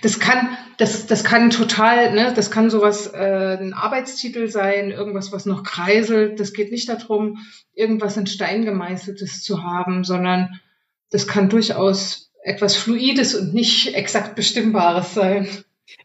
Das 0.01 0.19
kann, 0.19 0.57
das, 0.77 1.05
das 1.05 1.23
kann 1.23 1.51
total, 1.51 2.13
ne, 2.13 2.33
das 2.35 2.49
kann 2.49 2.69
sowas, 2.69 3.07
äh, 3.13 3.57
ein 3.59 3.73
Arbeitstitel 3.73 4.47
sein, 4.47 4.89
irgendwas, 4.89 5.31
was 5.31 5.45
noch 5.45 5.63
kreiselt. 5.63 6.39
Das 6.39 6.53
geht 6.53 6.71
nicht 6.71 6.89
darum, 6.89 7.37
irgendwas 7.73 8.17
in 8.17 8.25
Stein 8.25 8.65
gemeißeltes 8.65 9.43
zu 9.43 9.63
haben, 9.63 10.03
sondern 10.03 10.59
das 11.11 11.27
kann 11.27 11.49
durchaus 11.49 12.31
etwas 12.43 12.75
Fluides 12.75 13.35
und 13.35 13.53
nicht 13.53 13.93
exakt 13.93 14.35
Bestimmbares 14.35 15.13
sein. 15.13 15.47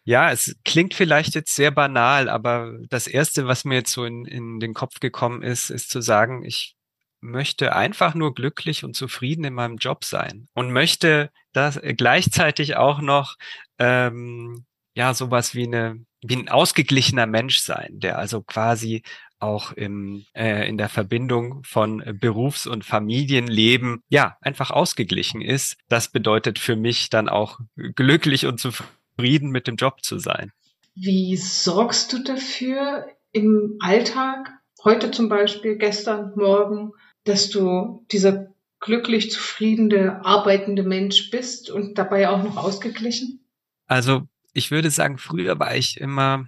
Ja, 0.04 0.30
es 0.30 0.56
klingt 0.64 0.94
vielleicht 0.94 1.34
jetzt 1.34 1.54
sehr 1.54 1.70
banal, 1.70 2.28
aber 2.28 2.78
das 2.88 3.06
Erste, 3.06 3.46
was 3.46 3.64
mir 3.64 3.76
jetzt 3.76 3.92
so 3.92 4.04
in, 4.04 4.26
in 4.26 4.60
den 4.60 4.74
Kopf 4.74 5.00
gekommen 5.00 5.42
ist, 5.42 5.70
ist 5.70 5.90
zu 5.90 6.00
sagen, 6.00 6.44
ich 6.44 6.76
möchte 7.22 7.74
einfach 7.74 8.14
nur 8.14 8.34
glücklich 8.34 8.84
und 8.84 8.94
zufrieden 8.94 9.44
in 9.44 9.54
meinem 9.54 9.76
Job 9.76 10.04
sein 10.04 10.48
und 10.54 10.72
möchte 10.72 11.30
das 11.52 11.80
gleichzeitig 11.96 12.76
auch 12.76 13.00
noch 13.00 13.36
ähm, 13.78 14.66
ja 14.94 15.14
sowas 15.14 15.54
wie 15.54 15.66
eine 15.66 16.04
wie 16.24 16.36
ein 16.36 16.48
ausgeglichener 16.48 17.26
Mensch 17.26 17.58
sein, 17.58 17.98
der 17.98 18.18
also 18.18 18.42
quasi 18.42 19.02
auch 19.40 19.72
im, 19.72 20.24
äh, 20.34 20.68
in 20.68 20.78
der 20.78 20.88
Verbindung 20.88 21.64
von 21.64 22.02
Berufs- 22.20 22.68
und 22.68 22.84
Familienleben 22.84 24.02
ja 24.08 24.36
einfach 24.40 24.70
ausgeglichen 24.70 25.40
ist. 25.40 25.76
Das 25.88 26.08
bedeutet 26.08 26.60
für 26.60 26.76
mich 26.76 27.10
dann 27.10 27.28
auch 27.28 27.58
glücklich 27.74 28.46
und 28.46 28.60
zufrieden 28.60 29.50
mit 29.50 29.66
dem 29.66 29.74
Job 29.74 30.04
zu 30.04 30.18
sein. 30.18 30.52
Wie 30.94 31.36
sorgst 31.36 32.12
du 32.12 32.22
dafür 32.22 33.06
im 33.32 33.78
Alltag, 33.80 34.52
heute 34.84 35.10
zum 35.10 35.28
Beispiel, 35.28 35.76
gestern, 35.76 36.32
morgen, 36.36 36.92
dass 37.24 37.50
du 37.50 38.04
dieser 38.10 38.48
glücklich 38.80 39.30
zufriedene, 39.30 40.24
arbeitende 40.24 40.82
Mensch 40.82 41.30
bist 41.30 41.70
und 41.70 41.96
dabei 41.98 42.28
auch 42.28 42.42
noch 42.42 42.56
ausgeglichen? 42.56 43.44
Also 43.86 44.22
ich 44.52 44.70
würde 44.70 44.90
sagen, 44.90 45.18
früher 45.18 45.58
war 45.58 45.76
ich 45.76 46.00
immer 46.00 46.46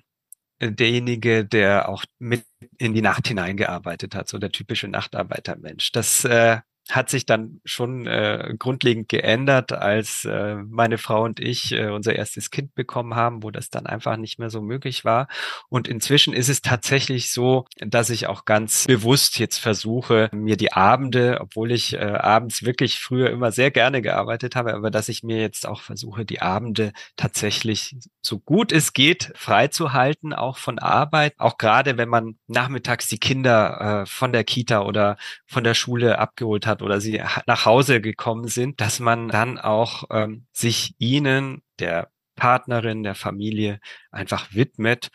äh, 0.58 0.72
derjenige, 0.72 1.44
der 1.44 1.88
auch 1.88 2.04
mit 2.18 2.44
in 2.78 2.94
die 2.94 3.02
Nacht 3.02 3.28
hineingearbeitet 3.28 4.14
hat, 4.14 4.28
so 4.28 4.38
der 4.38 4.50
typische 4.50 4.88
Nachtarbeitermensch. 4.88 5.92
Das 5.92 6.24
äh, 6.24 6.58
hat 6.90 7.09
sich 7.09 7.25
dann 7.25 7.61
schon 7.64 8.07
äh, 8.07 8.55
grundlegend 8.59 9.09
geändert, 9.09 9.73
als 9.73 10.25
äh, 10.27 10.57
meine 10.57 10.99
Frau 10.99 11.25
und 11.25 11.40
ich 11.40 11.73
äh, 11.73 11.88
unser 11.88 12.14
erstes 12.14 12.51
Kind 12.51 12.75
bekommen 12.75 13.14
haben, 13.14 13.42
wo 13.42 13.51
das 13.51 13.70
dann 13.70 13.87
einfach 13.87 14.16
nicht 14.16 14.38
mehr 14.38 14.51
so 14.51 14.61
möglich 14.61 15.05
war. 15.05 15.29
Und 15.68 15.88
inzwischen 15.88 16.35
ist 16.35 16.49
es 16.49 16.61
tatsächlich 16.61 17.33
so, 17.33 17.64
dass 17.79 18.11
ich 18.11 18.27
auch 18.27 18.44
ganz 18.44 18.87
bewusst 18.87 19.38
jetzt 19.38 19.59
versuche, 19.59 20.29
mir 20.33 20.57
die 20.57 20.73
Abende, 20.73 21.38
obwohl 21.40 21.73
ich 21.73 21.94
äh, 21.94 21.99
abends 21.99 22.64
wirklich 22.64 23.01
früher 23.01 23.31
immer 23.31 23.51
sehr 23.51 23.70
gerne 23.70 24.03
gearbeitet 24.03 24.55
habe, 24.55 24.75
aber 24.75 24.90
dass 24.90 25.09
ich 25.09 25.23
mir 25.23 25.40
jetzt 25.40 25.66
auch 25.66 25.81
versuche, 25.81 26.27
die 26.27 26.42
Abende 26.42 26.92
tatsächlich 27.16 27.97
so 28.20 28.38
gut 28.38 28.73
es 28.73 28.92
geht 28.92 29.33
freizuhalten, 29.35 30.35
auch 30.35 30.59
von 30.59 30.79
Arbeit, 30.79 31.35
auch 31.38 31.57
gerade 31.57 31.97
wenn 31.97 32.09
man 32.09 32.37
nachmittags 32.47 33.09
die 33.09 33.18
Kinder 33.18 34.03
äh, 34.03 34.07
von 34.07 34.33
der 34.33 34.44
Kita 34.44 34.83
oder 34.83 35.16
von 35.47 35.64
der 35.64 35.75
Schule 35.75 36.18
abgeholt 36.18 36.66
hat 36.66 36.73
hat 36.74 36.82
oder 36.82 37.00
sie 37.00 37.22
nach 37.46 37.64
Hause 37.64 38.00
gekommen 38.00 38.48
sind, 38.48 38.80
dass 38.80 39.00
man 39.00 39.28
dann 39.28 39.58
auch 39.58 40.04
ähm, 40.10 40.46
sich 40.52 40.94
ihnen, 40.98 41.62
der 41.78 42.10
Partnerin, 42.37 43.02
der 43.02 43.14
Familie 43.14 43.80
einfach 44.10 44.52
widmet, 44.52 45.10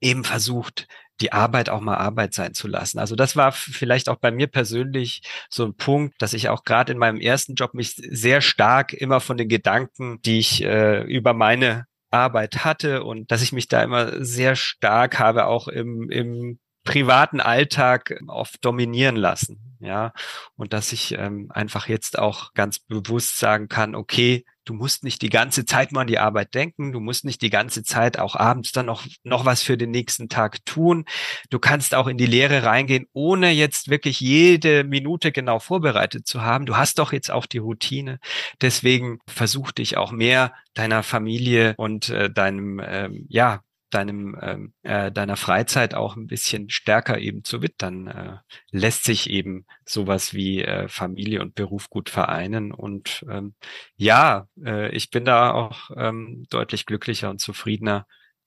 eben 0.00 0.24
versucht, 0.24 0.86
die 1.20 1.32
Arbeit 1.32 1.68
auch 1.68 1.80
mal 1.80 1.96
Arbeit 1.96 2.32
sein 2.32 2.54
zu 2.54 2.66
lassen. 2.68 2.98
Also 2.98 3.14
das 3.14 3.36
war 3.36 3.52
vielleicht 3.52 4.08
auch 4.08 4.16
bei 4.16 4.30
mir 4.30 4.46
persönlich 4.46 5.22
so 5.50 5.64
ein 5.66 5.74
Punkt, 5.74 6.22
dass 6.22 6.32
ich 6.32 6.48
auch 6.48 6.64
gerade 6.64 6.92
in 6.92 6.98
meinem 6.98 7.20
ersten 7.20 7.54
Job 7.54 7.74
mich 7.74 7.94
sehr 7.96 8.40
stark 8.40 8.92
immer 8.94 9.20
von 9.20 9.36
den 9.36 9.48
Gedanken, 9.48 10.22
die 10.22 10.38
ich 10.38 10.64
äh, 10.64 11.02
über 11.02 11.34
meine 11.34 11.86
Arbeit 12.10 12.64
hatte 12.64 13.04
und 13.04 13.30
dass 13.30 13.42
ich 13.42 13.52
mich 13.52 13.68
da 13.68 13.82
immer 13.82 14.24
sehr 14.24 14.56
stark 14.56 15.18
habe, 15.18 15.46
auch 15.46 15.68
im, 15.68 16.10
im 16.10 16.58
privaten 16.84 17.40
Alltag 17.40 18.20
oft 18.26 18.64
dominieren 18.64 19.16
lassen 19.16 19.70
ja, 19.80 20.12
und 20.56 20.74
dass 20.74 20.92
ich 20.92 21.12
ähm, 21.12 21.50
einfach 21.50 21.88
jetzt 21.88 22.18
auch 22.18 22.52
ganz 22.52 22.78
bewusst 22.78 23.38
sagen 23.38 23.68
kann, 23.68 23.94
okay, 23.94 24.44
du 24.66 24.74
musst 24.74 25.04
nicht 25.04 25.22
die 25.22 25.30
ganze 25.30 25.64
Zeit 25.64 25.90
mal 25.90 26.02
an 26.02 26.06
die 26.06 26.18
Arbeit 26.18 26.54
denken, 26.54 26.92
du 26.92 27.00
musst 27.00 27.24
nicht 27.24 27.40
die 27.40 27.48
ganze 27.48 27.82
Zeit 27.82 28.18
auch 28.18 28.36
abends 28.36 28.72
dann 28.72 28.84
noch, 28.84 29.06
noch 29.24 29.46
was 29.46 29.62
für 29.62 29.78
den 29.78 29.90
nächsten 29.90 30.28
Tag 30.28 30.64
tun. 30.66 31.06
Du 31.48 31.58
kannst 31.58 31.94
auch 31.94 32.08
in 32.08 32.18
die 32.18 32.26
Lehre 32.26 32.62
reingehen, 32.62 33.06
ohne 33.14 33.52
jetzt 33.52 33.88
wirklich 33.88 34.20
jede 34.20 34.84
Minute 34.84 35.32
genau 35.32 35.60
vorbereitet 35.60 36.26
zu 36.26 36.42
haben. 36.42 36.66
Du 36.66 36.76
hast 36.76 36.98
doch 36.98 37.12
jetzt 37.14 37.30
auch 37.30 37.46
die 37.46 37.58
Routine. 37.58 38.20
Deswegen 38.60 39.20
versuch 39.26 39.72
dich 39.72 39.96
auch 39.96 40.12
mehr 40.12 40.52
deiner 40.74 41.02
Familie 41.02 41.74
und 41.78 42.10
äh, 42.10 42.30
deinem, 42.30 42.82
ähm, 42.84 43.24
ja, 43.30 43.62
deinem 43.90 44.36
ähm, 44.40 44.72
äh, 44.82 45.12
deiner 45.12 45.36
Freizeit 45.36 45.94
auch 45.94 46.16
ein 46.16 46.26
bisschen 46.26 46.70
stärker 46.70 47.18
eben 47.18 47.44
zu 47.44 47.62
wittern, 47.62 48.06
äh, 48.06 48.36
lässt 48.70 49.04
sich 49.04 49.30
eben 49.30 49.66
sowas 49.84 50.34
wie 50.34 50.62
äh, 50.62 50.88
Familie 50.88 51.42
und 51.42 51.54
Beruf 51.54 51.90
gut 51.90 52.10
vereinen. 52.10 52.72
Und 52.72 53.24
ähm, 53.28 53.54
ja, 53.96 54.48
äh, 54.64 54.90
ich 54.94 55.10
bin 55.10 55.24
da 55.24 55.52
auch 55.52 55.90
ähm, 55.96 56.46
deutlich 56.50 56.86
glücklicher 56.86 57.30
und 57.30 57.40
zufriedener 57.40 58.06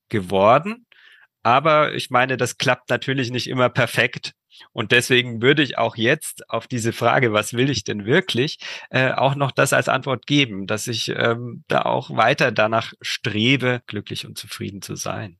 geworden. 0.09 0.85
Aber 1.43 1.93
ich 1.93 2.09
meine, 2.09 2.37
das 2.37 2.57
klappt 2.57 2.89
natürlich 2.89 3.29
nicht 3.29 3.47
immer 3.47 3.69
perfekt. 3.69 4.33
Und 4.71 4.91
deswegen 4.91 5.41
würde 5.41 5.63
ich 5.63 5.77
auch 5.77 5.95
jetzt 5.95 6.49
auf 6.49 6.67
diese 6.67 6.93
Frage, 6.93 7.33
was 7.33 7.53
will 7.53 7.69
ich 7.69 7.83
denn 7.83 8.05
wirklich, 8.05 8.59
äh, 8.89 9.11
auch 9.11 9.35
noch 9.35 9.51
das 9.51 9.73
als 9.73 9.89
Antwort 9.89 10.27
geben, 10.27 10.67
dass 10.67 10.87
ich 10.87 11.09
ähm, 11.09 11.63
da 11.67 11.83
auch 11.83 12.09
weiter 12.11 12.51
danach 12.51 12.93
strebe, 13.01 13.81
glücklich 13.87 14.25
und 14.25 14.37
zufrieden 14.37 14.81
zu 14.81 14.95
sein. 14.95 15.39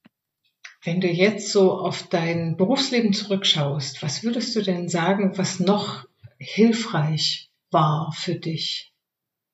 Wenn 0.84 0.99
du 0.99 1.08
jetzt 1.08 1.52
so 1.52 1.71
auf 1.71 2.10
dein 2.10 2.58
Berufsleben 2.58 3.13
zurückschaust, 3.13 4.04
was 4.04 4.23
würdest 4.23 4.56
du 4.56 4.62
denn 4.62 4.89
sagen, 4.89 5.38
was 5.38 5.60
noch 5.60 6.06
hilfreich 6.38 7.49
war 7.71 8.13
für 8.17 8.36
dich? 8.36 8.91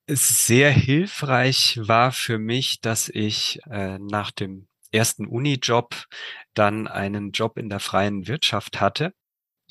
Sehr 0.08 0.72
hilfreich 0.72 1.80
war 1.84 2.12
für 2.12 2.40
mich, 2.40 2.82
dass 2.82 3.10
ich 3.10 3.60
äh, 3.70 4.00
nach 4.00 4.32
dem 4.32 4.68
ersten 4.92 5.28
Uni-Job 5.28 6.08
dann 6.56 6.88
einen 6.88 7.32
Job 7.32 7.60
in 7.60 7.70
der 7.70 7.80
freien 7.80 8.28
Wirtschaft 8.28 8.82
hatte 8.82 9.14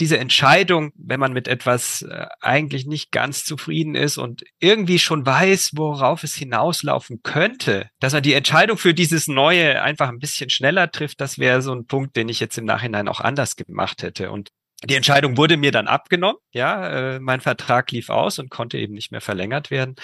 diese 0.01 0.19
Entscheidung, 0.19 0.93
wenn 0.97 1.21
man 1.21 1.33
mit 1.33 1.49
etwas 1.49 2.03
äh, 2.03 2.27
eigentlich 2.41 2.87
nicht 2.87 3.11
ganz 3.11 3.45
zufrieden 3.45 3.95
ist 3.95 4.19
und 4.19 4.45
irgendwie 4.61 4.99
schon 4.99 5.27
weiß, 5.27 5.73
worauf 5.75 6.25
es 6.25 6.35
hinauslaufen 6.35 7.21
könnte, 7.23 7.91
dass 8.01 8.13
man 8.13 8.23
die 8.23 8.35
Entscheidung 8.35 8.79
für 8.79 8.95
dieses 8.95 9.29
Neue 9.29 9.83
einfach 9.83 10.09
ein 10.09 10.19
bisschen 10.19 10.51
schneller 10.51 10.91
trifft, 10.91 11.21
das 11.21 11.39
wäre 11.39 11.63
so 11.63 11.73
ein 11.73 11.87
Punkt, 11.87 12.17
den 12.17 12.29
ich 12.29 12.41
jetzt 12.41 12.59
im 12.59 12.65
Nachhinein 12.65 13.09
auch 13.09 13.21
anders 13.21 13.57
gemacht 13.57 14.03
hätte. 14.03 14.31
Und 14.31 14.51
die 14.85 14.95
Entscheidung 14.95 15.37
wurde 15.37 15.57
mir 15.57 15.73
dann 15.73 15.89
abgenommen. 15.89 16.39
Ja, 16.53 17.15
äh, 17.17 17.21
mein 17.21 17.41
Vertrag 17.41 17.91
lief 17.91 18.11
aus 18.11 18.39
und 18.39 18.49
konnte 18.49 18.79
eben 18.79 18.95
nicht 18.95 19.11
mehr 19.11 19.21
verlängert 19.21 19.73
werden. 19.73 19.97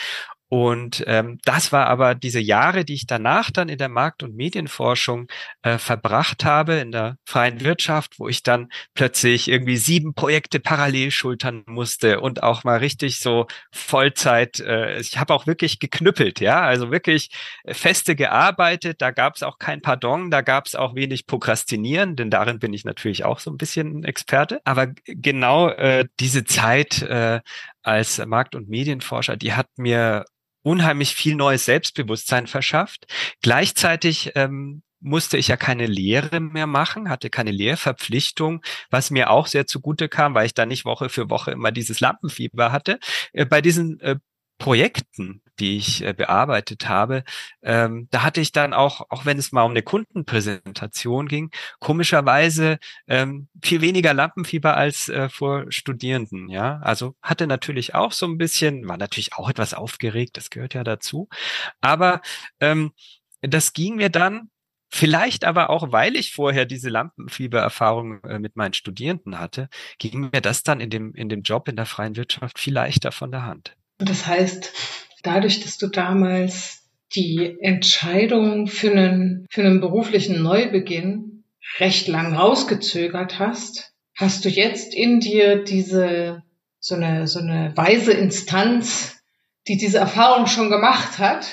Und 0.48 1.02
ähm, 1.06 1.38
das 1.44 1.72
war 1.72 1.86
aber 1.86 2.14
diese 2.14 2.40
Jahre, 2.40 2.84
die 2.84 2.94
ich 2.94 3.06
danach 3.06 3.50
dann 3.50 3.68
in 3.68 3.78
der 3.78 3.88
Markt- 3.88 4.22
und 4.22 4.36
Medienforschung 4.36 5.26
äh, 5.62 5.78
verbracht 5.78 6.44
habe, 6.44 6.74
in 6.74 6.92
der 6.92 7.16
freien 7.24 7.60
Wirtschaft, 7.62 8.18
wo 8.18 8.28
ich 8.28 8.42
dann 8.42 8.68
plötzlich 8.94 9.48
irgendwie 9.48 9.76
sieben 9.76 10.14
Projekte 10.14 10.60
parallel 10.60 11.10
schultern 11.10 11.64
musste 11.66 12.20
und 12.20 12.42
auch 12.42 12.62
mal 12.62 12.78
richtig 12.78 13.18
so 13.18 13.46
Vollzeit, 13.72 14.60
äh, 14.60 15.00
ich 15.00 15.18
habe 15.18 15.34
auch 15.34 15.46
wirklich 15.46 15.78
geknüppelt, 15.80 16.40
ja, 16.40 16.60
also 16.60 16.90
wirklich 16.90 17.30
feste 17.66 18.14
gearbeitet, 18.14 19.00
da 19.02 19.10
gab 19.10 19.36
es 19.36 19.42
auch 19.42 19.58
kein 19.58 19.80
Pardon, 19.80 20.30
da 20.30 20.42
gab 20.42 20.66
es 20.66 20.74
auch 20.74 20.94
wenig 20.94 21.26
Prokrastinieren, 21.26 22.16
denn 22.16 22.30
darin 22.30 22.58
bin 22.58 22.72
ich 22.72 22.84
natürlich 22.84 23.24
auch 23.24 23.38
so 23.38 23.50
ein 23.50 23.56
bisschen 23.56 24.04
Experte. 24.04 24.60
Aber 24.64 24.88
genau 25.06 25.68
äh, 25.68 26.06
diese 26.20 26.44
Zeit 26.44 27.02
äh, 27.02 27.40
als 27.84 28.24
Markt- 28.26 28.54
und 28.54 28.68
Medienforscher, 28.68 29.36
die 29.36 29.52
hat 29.52 29.68
mir 29.76 30.24
unheimlich 30.62 31.14
viel 31.14 31.36
neues 31.36 31.66
Selbstbewusstsein 31.66 32.46
verschafft. 32.46 33.06
Gleichzeitig 33.42 34.32
ähm, 34.34 34.82
musste 35.00 35.36
ich 35.36 35.48
ja 35.48 35.56
keine 35.56 35.86
Lehre 35.86 36.40
mehr 36.40 36.66
machen, 36.66 37.10
hatte 37.10 37.28
keine 37.28 37.50
Lehrverpflichtung, 37.50 38.62
was 38.90 39.10
mir 39.10 39.30
auch 39.30 39.46
sehr 39.46 39.66
zugute 39.66 40.08
kam, 40.08 40.34
weil 40.34 40.46
ich 40.46 40.54
da 40.54 40.64
nicht 40.64 40.86
Woche 40.86 41.10
für 41.10 41.28
Woche 41.28 41.52
immer 41.52 41.70
dieses 41.70 42.00
Lampenfieber 42.00 42.72
hatte. 42.72 42.98
Äh, 43.32 43.44
bei 43.44 43.60
diesen 43.60 44.00
äh, 44.00 44.16
Projekten, 44.58 45.42
die 45.58 45.76
ich 45.76 46.04
äh, 46.04 46.12
bearbeitet 46.12 46.88
habe, 46.88 47.24
ähm, 47.62 48.08
da 48.10 48.22
hatte 48.22 48.40
ich 48.40 48.52
dann 48.52 48.72
auch, 48.72 49.02
auch 49.10 49.24
wenn 49.24 49.38
es 49.38 49.52
mal 49.52 49.62
um 49.62 49.70
eine 49.70 49.82
Kundenpräsentation 49.82 51.28
ging, 51.28 51.50
komischerweise 51.80 52.78
ähm, 53.06 53.48
viel 53.62 53.80
weniger 53.80 54.14
Lampenfieber 54.14 54.76
als 54.76 55.08
äh, 55.08 55.28
vor 55.28 55.66
Studierenden. 55.70 56.48
Ja, 56.48 56.80
also 56.82 57.14
hatte 57.22 57.46
natürlich 57.46 57.94
auch 57.94 58.12
so 58.12 58.26
ein 58.26 58.38
bisschen, 58.38 58.88
war 58.88 58.96
natürlich 58.96 59.34
auch 59.34 59.48
etwas 59.48 59.74
aufgeregt, 59.74 60.36
das 60.36 60.50
gehört 60.50 60.74
ja 60.74 60.84
dazu, 60.84 61.28
aber 61.80 62.20
ähm, 62.60 62.92
das 63.40 63.72
ging 63.72 63.96
mir 63.96 64.10
dann 64.10 64.50
Vielleicht 64.96 65.44
aber 65.44 65.70
auch, 65.70 65.90
weil 65.90 66.14
ich 66.14 66.32
vorher 66.32 66.66
diese 66.66 66.88
Lampenfiebererfahrung 66.88 68.22
äh, 68.22 68.38
mit 68.38 68.54
meinen 68.54 68.74
Studierenden 68.74 69.40
hatte, 69.40 69.68
ging 69.98 70.30
mir 70.32 70.40
das 70.40 70.62
dann 70.62 70.78
in 70.78 70.88
dem, 70.88 71.12
in 71.16 71.28
dem 71.28 71.42
Job 71.42 71.66
in 71.66 71.74
der 71.74 71.84
freien 71.84 72.14
Wirtschaft 72.14 72.60
viel 72.60 72.74
leichter 72.74 73.10
von 73.10 73.32
der 73.32 73.44
Hand. 73.44 73.76
Das 73.98 74.24
heißt, 74.24 74.72
dadurch, 75.26 75.60
dass 75.60 75.78
du 75.78 75.88
damals 75.88 76.88
die 77.14 77.56
Entscheidung 77.60 78.66
für 78.66 78.90
einen, 78.90 79.46
für 79.50 79.62
einen 79.62 79.80
beruflichen 79.80 80.42
Neubeginn 80.42 81.44
recht 81.78 82.08
lang 82.08 82.34
rausgezögert 82.34 83.38
hast, 83.38 83.92
hast 84.14 84.44
du 84.44 84.48
jetzt 84.48 84.94
in 84.94 85.20
dir 85.20 85.64
diese, 85.64 86.42
so 86.78 86.94
eine, 86.94 87.26
so 87.26 87.40
eine 87.40 87.72
weise 87.76 88.12
Instanz, 88.12 89.20
die 89.66 89.76
diese 89.76 89.98
Erfahrung 89.98 90.46
schon 90.46 90.70
gemacht 90.70 91.18
hat, 91.18 91.46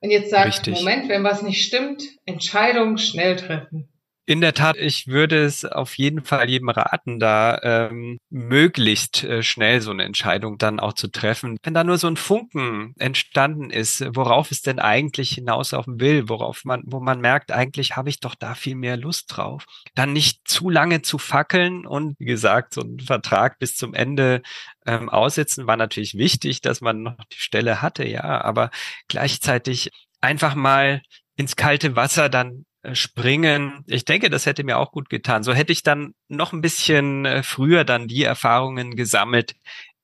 Und 0.00 0.10
jetzt 0.10 0.28
sagt, 0.30 0.48
Richtig. 0.48 0.74
Moment, 0.74 1.08
wenn 1.08 1.24
was 1.24 1.40
nicht 1.40 1.64
stimmt, 1.64 2.02
Entscheidung 2.26 2.98
schnell 2.98 3.36
treffen. 3.36 3.88
In 4.26 4.40
der 4.40 4.54
Tat, 4.54 4.76
ich 4.78 5.06
würde 5.06 5.44
es 5.44 5.66
auf 5.66 5.98
jeden 5.98 6.24
Fall 6.24 6.48
jedem 6.48 6.70
raten, 6.70 7.20
da 7.20 7.58
ähm, 7.62 8.18
möglichst 8.30 9.22
äh, 9.22 9.42
schnell 9.42 9.82
so 9.82 9.90
eine 9.90 10.04
Entscheidung 10.04 10.56
dann 10.56 10.80
auch 10.80 10.94
zu 10.94 11.08
treffen. 11.08 11.58
Wenn 11.62 11.74
da 11.74 11.84
nur 11.84 11.98
so 11.98 12.06
ein 12.06 12.16
Funken 12.16 12.94
entstanden 12.98 13.68
ist, 13.68 14.02
worauf 14.16 14.50
es 14.50 14.62
denn 14.62 14.78
eigentlich 14.78 15.32
hinauslaufen 15.32 16.00
will, 16.00 16.26
worauf 16.30 16.64
man, 16.64 16.84
wo 16.86 17.00
man 17.00 17.20
merkt, 17.20 17.52
eigentlich 17.52 17.96
habe 17.96 18.08
ich 18.08 18.18
doch 18.20 18.34
da 18.34 18.54
viel 18.54 18.76
mehr 18.76 18.96
Lust 18.96 19.36
drauf, 19.36 19.66
dann 19.94 20.14
nicht 20.14 20.48
zu 20.48 20.70
lange 20.70 21.02
zu 21.02 21.18
fackeln 21.18 21.86
und 21.86 22.18
wie 22.18 22.24
gesagt, 22.24 22.72
so 22.72 22.80
ein 22.80 23.00
Vertrag 23.00 23.58
bis 23.58 23.76
zum 23.76 23.92
Ende 23.92 24.40
ähm, 24.86 25.10
aussetzen 25.10 25.66
war 25.66 25.76
natürlich 25.76 26.14
wichtig, 26.14 26.62
dass 26.62 26.80
man 26.80 27.02
noch 27.02 27.24
die 27.30 27.38
Stelle 27.38 27.82
hatte, 27.82 28.08
ja, 28.08 28.40
aber 28.42 28.70
gleichzeitig 29.06 29.90
einfach 30.22 30.54
mal 30.54 31.02
ins 31.36 31.56
kalte 31.56 31.94
Wasser 31.94 32.30
dann 32.30 32.64
springen. 32.92 33.84
Ich 33.86 34.04
denke, 34.04 34.30
das 34.30 34.46
hätte 34.46 34.64
mir 34.64 34.78
auch 34.78 34.92
gut 34.92 35.08
getan. 35.08 35.42
So 35.42 35.54
hätte 35.54 35.72
ich 35.72 35.82
dann 35.82 36.14
noch 36.28 36.52
ein 36.52 36.60
bisschen 36.60 37.24
äh, 37.24 37.42
früher 37.42 37.84
dann 37.84 38.08
die 38.08 38.22
Erfahrungen 38.22 38.96
gesammelt, 38.96 39.54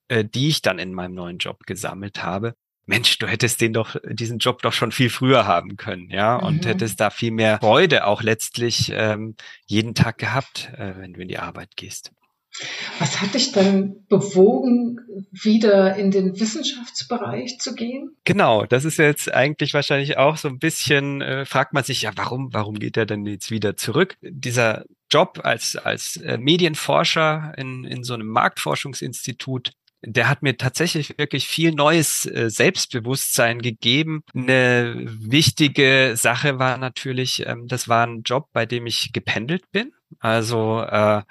äh, 0.08 0.24
die 0.24 0.48
ich 0.48 0.62
dann 0.62 0.78
in 0.78 0.94
meinem 0.94 1.14
neuen 1.14 1.38
Job 1.38 1.66
gesammelt 1.66 2.22
habe. 2.22 2.54
Mensch, 2.86 3.18
du 3.18 3.28
hättest 3.28 3.60
den 3.60 3.72
doch, 3.72 3.96
diesen 4.04 4.38
Job 4.38 4.62
doch 4.62 4.72
schon 4.72 4.90
viel 4.90 5.10
früher 5.10 5.46
haben 5.46 5.76
können, 5.76 6.10
ja, 6.10 6.34
und 6.34 6.64
mhm. 6.64 6.68
hättest 6.68 7.00
da 7.00 7.10
viel 7.10 7.30
mehr 7.30 7.58
Freude 7.60 8.06
auch 8.06 8.22
letztlich 8.22 8.90
ähm, 8.92 9.36
jeden 9.66 9.94
Tag 9.94 10.18
gehabt, 10.18 10.72
äh, 10.76 10.94
wenn 10.96 11.12
du 11.12 11.20
in 11.20 11.28
die 11.28 11.38
Arbeit 11.38 11.76
gehst. 11.76 12.10
Was 12.98 13.20
hat 13.20 13.34
dich 13.34 13.52
dann 13.52 14.06
bewogen, 14.08 15.00
wieder 15.30 15.96
in 15.96 16.10
den 16.10 16.38
Wissenschaftsbereich 16.38 17.58
zu 17.58 17.74
gehen? 17.74 18.16
Genau, 18.24 18.66
das 18.66 18.84
ist 18.84 18.98
jetzt 18.98 19.32
eigentlich 19.32 19.72
wahrscheinlich 19.72 20.18
auch 20.18 20.36
so 20.36 20.48
ein 20.48 20.58
bisschen, 20.58 21.22
äh, 21.22 21.44
fragt 21.46 21.72
man 21.72 21.84
sich 21.84 22.02
ja, 22.02 22.10
warum, 22.16 22.52
warum 22.52 22.78
geht 22.78 22.96
er 22.96 23.06
denn 23.06 23.24
jetzt 23.26 23.50
wieder 23.50 23.76
zurück? 23.76 24.16
Dieser 24.20 24.84
Job 25.10 25.40
als, 25.42 25.76
als 25.76 26.16
äh, 26.16 26.38
Medienforscher 26.38 27.54
in, 27.56 27.84
in 27.84 28.04
so 28.04 28.14
einem 28.14 28.28
Marktforschungsinstitut, 28.28 29.72
der 30.02 30.28
hat 30.28 30.42
mir 30.42 30.56
tatsächlich 30.56 31.18
wirklich 31.18 31.46
viel 31.46 31.72
neues 31.72 32.26
äh, 32.26 32.48
Selbstbewusstsein 32.48 33.60
gegeben. 33.60 34.22
Eine 34.34 34.94
wichtige 35.06 36.14
Sache 36.16 36.58
war 36.58 36.78
natürlich, 36.78 37.46
ähm, 37.46 37.66
das 37.68 37.88
war 37.88 38.06
ein 38.06 38.22
Job, 38.22 38.48
bei 38.52 38.66
dem 38.66 38.86
ich 38.86 39.12
gependelt 39.12 39.70
bin. 39.72 39.92
Also 40.18 40.80
äh, 40.82 41.22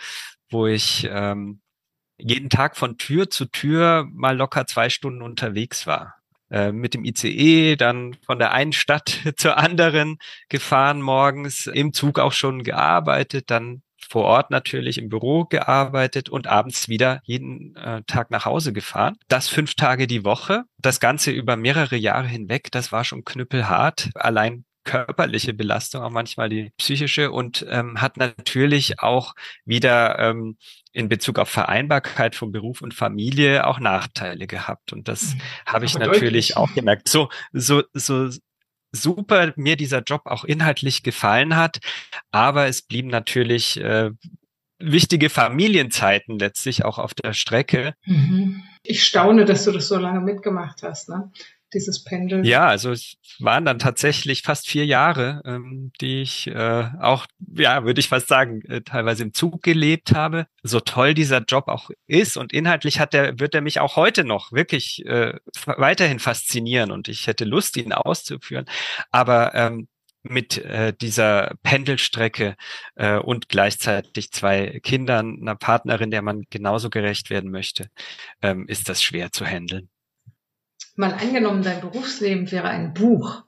wo 0.49 0.67
ich 0.67 1.07
ähm, 1.11 1.61
jeden 2.17 2.49
Tag 2.49 2.77
von 2.77 2.97
Tür 2.97 3.29
zu 3.29 3.45
Tür 3.45 4.07
mal 4.11 4.35
locker 4.35 4.67
zwei 4.67 4.89
Stunden 4.89 5.21
unterwegs 5.21 5.87
war. 5.87 6.15
Äh, 6.51 6.71
mit 6.71 6.95
dem 6.95 7.05
ICE 7.05 7.75
dann 7.75 8.15
von 8.25 8.39
der 8.39 8.51
einen 8.51 8.73
Stadt 8.73 9.19
zur 9.37 9.57
anderen 9.57 10.17
gefahren 10.49 11.01
morgens, 11.01 11.67
im 11.67 11.93
Zug 11.93 12.19
auch 12.19 12.33
schon 12.33 12.63
gearbeitet, 12.63 13.51
dann 13.51 13.83
vor 14.09 14.25
Ort 14.25 14.49
natürlich 14.49 14.97
im 14.97 15.09
Büro 15.09 15.45
gearbeitet 15.45 16.29
und 16.29 16.47
abends 16.47 16.89
wieder 16.89 17.21
jeden 17.23 17.75
äh, 17.75 18.01
Tag 18.07 18.31
nach 18.31 18.45
Hause 18.45 18.73
gefahren. 18.73 19.17
Das 19.27 19.47
fünf 19.47 19.75
Tage 19.75 20.07
die 20.07 20.25
Woche. 20.25 20.63
Das 20.79 20.99
Ganze 20.99 21.31
über 21.31 21.55
mehrere 21.55 21.95
Jahre 21.95 22.27
hinweg. 22.27 22.71
Das 22.71 22.91
war 22.91 23.03
schon 23.03 23.23
knüppelhart. 23.23 24.09
Allein 24.15 24.65
körperliche 24.89 25.53
Belastung, 25.53 26.01
auch 26.01 26.09
manchmal 26.09 26.49
die 26.49 26.71
psychische 26.77 27.31
und 27.31 27.63
ähm, 27.69 28.01
hat 28.01 28.17
natürlich 28.17 28.99
auch 28.99 29.35
wieder 29.63 30.17
ähm, 30.17 30.57
in 30.93 31.09
Bezug 31.09 31.37
auf 31.37 31.47
Vereinbarkeit 31.47 32.33
von 32.33 32.51
Beruf 32.51 32.81
und 32.81 32.95
Familie 32.95 33.67
auch 33.67 33.79
Nachteile 33.79 34.47
gehabt. 34.47 34.91
Und 34.91 35.07
das 35.07 35.35
mhm. 35.35 35.41
habe 35.67 35.85
ich 35.85 35.93
natürlich 35.93 36.47
deutlich. 36.47 36.57
auch 36.57 36.73
gemerkt. 36.73 37.07
So, 37.07 37.29
so, 37.53 37.83
so 37.93 38.29
super 38.91 39.53
mir 39.57 39.75
dieser 39.75 40.01
Job 40.01 40.23
auch 40.25 40.43
inhaltlich 40.43 41.03
gefallen 41.03 41.55
hat, 41.55 41.77
aber 42.31 42.65
es 42.65 42.81
blieben 42.81 43.09
natürlich 43.09 43.79
äh, 43.79 44.09
wichtige 44.79 45.29
Familienzeiten 45.29 46.39
letztlich 46.39 46.83
auch 46.83 46.97
auf 46.97 47.13
der 47.13 47.33
Strecke. 47.33 47.93
Mhm. 48.05 48.63
Ich 48.81 49.03
staune, 49.03 49.45
dass 49.45 49.65
du 49.65 49.71
das 49.71 49.87
so 49.87 49.97
lange 49.97 50.21
mitgemacht 50.21 50.81
hast. 50.81 51.09
Ne? 51.09 51.31
Dieses 51.73 52.03
Pendeln? 52.03 52.43
Ja, 52.43 52.67
also 52.67 52.91
es 52.91 53.15
waren 53.39 53.65
dann 53.65 53.79
tatsächlich 53.79 54.41
fast 54.41 54.67
vier 54.67 54.85
Jahre, 54.85 55.41
ähm, 55.45 55.91
die 56.01 56.21
ich 56.21 56.47
äh, 56.47 56.89
auch, 56.99 57.25
ja, 57.55 57.83
würde 57.83 57.99
ich 57.99 58.09
fast 58.09 58.27
sagen, 58.27 58.61
äh, 58.63 58.81
teilweise 58.81 59.23
im 59.23 59.33
Zug 59.33 59.61
gelebt 59.63 60.13
habe. 60.13 60.47
So 60.63 60.79
toll 60.79 61.13
dieser 61.13 61.43
Job 61.43 61.67
auch 61.67 61.89
ist 62.07 62.37
und 62.37 62.53
inhaltlich 62.53 62.99
hat 62.99 63.13
der, 63.13 63.39
wird 63.39 63.55
er 63.55 63.61
mich 63.61 63.79
auch 63.79 63.95
heute 63.95 64.23
noch 64.23 64.51
wirklich 64.51 65.05
äh, 65.05 65.33
weiterhin 65.65 66.19
faszinieren 66.19 66.91
und 66.91 67.07
ich 67.07 67.27
hätte 67.27 67.45
Lust, 67.45 67.77
ihn 67.77 67.93
auszuführen. 67.93 68.65
Aber 69.11 69.53
ähm, 69.55 69.87
mit 70.23 70.57
äh, 70.57 70.93
dieser 70.93 71.55
Pendelstrecke 71.63 72.55
äh, 72.95 73.17
und 73.17 73.49
gleichzeitig 73.49 74.31
zwei 74.31 74.79
Kindern, 74.83 75.39
einer 75.41 75.55
Partnerin, 75.55 76.11
der 76.11 76.21
man 76.21 76.43
genauso 76.49 76.89
gerecht 76.89 77.29
werden 77.29 77.51
möchte, 77.51 77.89
ähm, 78.41 78.67
ist 78.67 78.89
das 78.89 79.01
schwer 79.01 79.31
zu 79.31 79.45
handeln. 79.45 79.89
Mal 80.99 81.13
angenommen, 81.13 81.63
dein 81.63 81.79
Berufsleben 81.79 82.51
wäre 82.51 82.67
ein 82.67 82.93
Buch. 82.93 83.43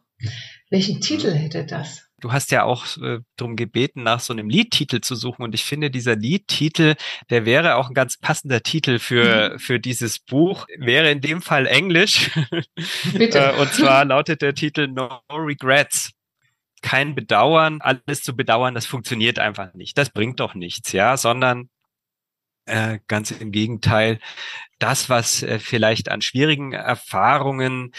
Welchen 0.69 1.01
Titel 1.01 1.33
hätte 1.33 1.65
das? 1.65 2.07
Du 2.21 2.31
hast 2.31 2.49
ja 2.51 2.63
auch 2.63 2.85
äh, 2.95 3.19
darum 3.35 3.57
gebeten, 3.57 4.03
nach 4.03 4.21
so 4.21 4.31
einem 4.31 4.47
Liedtitel 4.47 5.01
zu 5.01 5.15
suchen. 5.15 5.43
Und 5.43 5.53
ich 5.53 5.65
finde, 5.65 5.91
dieser 5.91 6.15
Liedtitel, 6.15 6.95
der 7.29 7.45
wäre 7.45 7.75
auch 7.75 7.89
ein 7.89 7.93
ganz 7.93 8.15
passender 8.15 8.63
Titel 8.63 8.99
für, 8.99 9.49
mhm. 9.49 9.59
für 9.59 9.81
dieses 9.81 10.19
Buch. 10.19 10.65
Wäre 10.77 11.11
in 11.11 11.19
dem 11.19 11.41
Fall 11.41 11.67
Englisch. 11.67 12.31
Bitte. 13.13 13.39
Äh, 13.39 13.59
und 13.59 13.73
zwar 13.73 14.05
lautet 14.05 14.41
der 14.41 14.53
Titel 14.53 14.87
No 14.87 15.19
Regrets. 15.29 16.11
Kein 16.81 17.15
Bedauern, 17.15 17.81
alles 17.81 18.21
zu 18.21 18.33
bedauern, 18.33 18.75
das 18.75 18.85
funktioniert 18.85 19.39
einfach 19.39 19.73
nicht. 19.73 19.97
Das 19.97 20.09
bringt 20.09 20.39
doch 20.39 20.55
nichts, 20.55 20.93
ja, 20.93 21.17
sondern 21.17 21.69
äh, 22.65 22.99
ganz 23.07 23.31
im 23.31 23.51
Gegenteil, 23.51 24.19
das, 24.79 25.09
was 25.09 25.43
äh, 25.43 25.59
vielleicht 25.59 26.09
an 26.09 26.21
schwierigen 26.21 26.73
Erfahrungen 26.73 27.91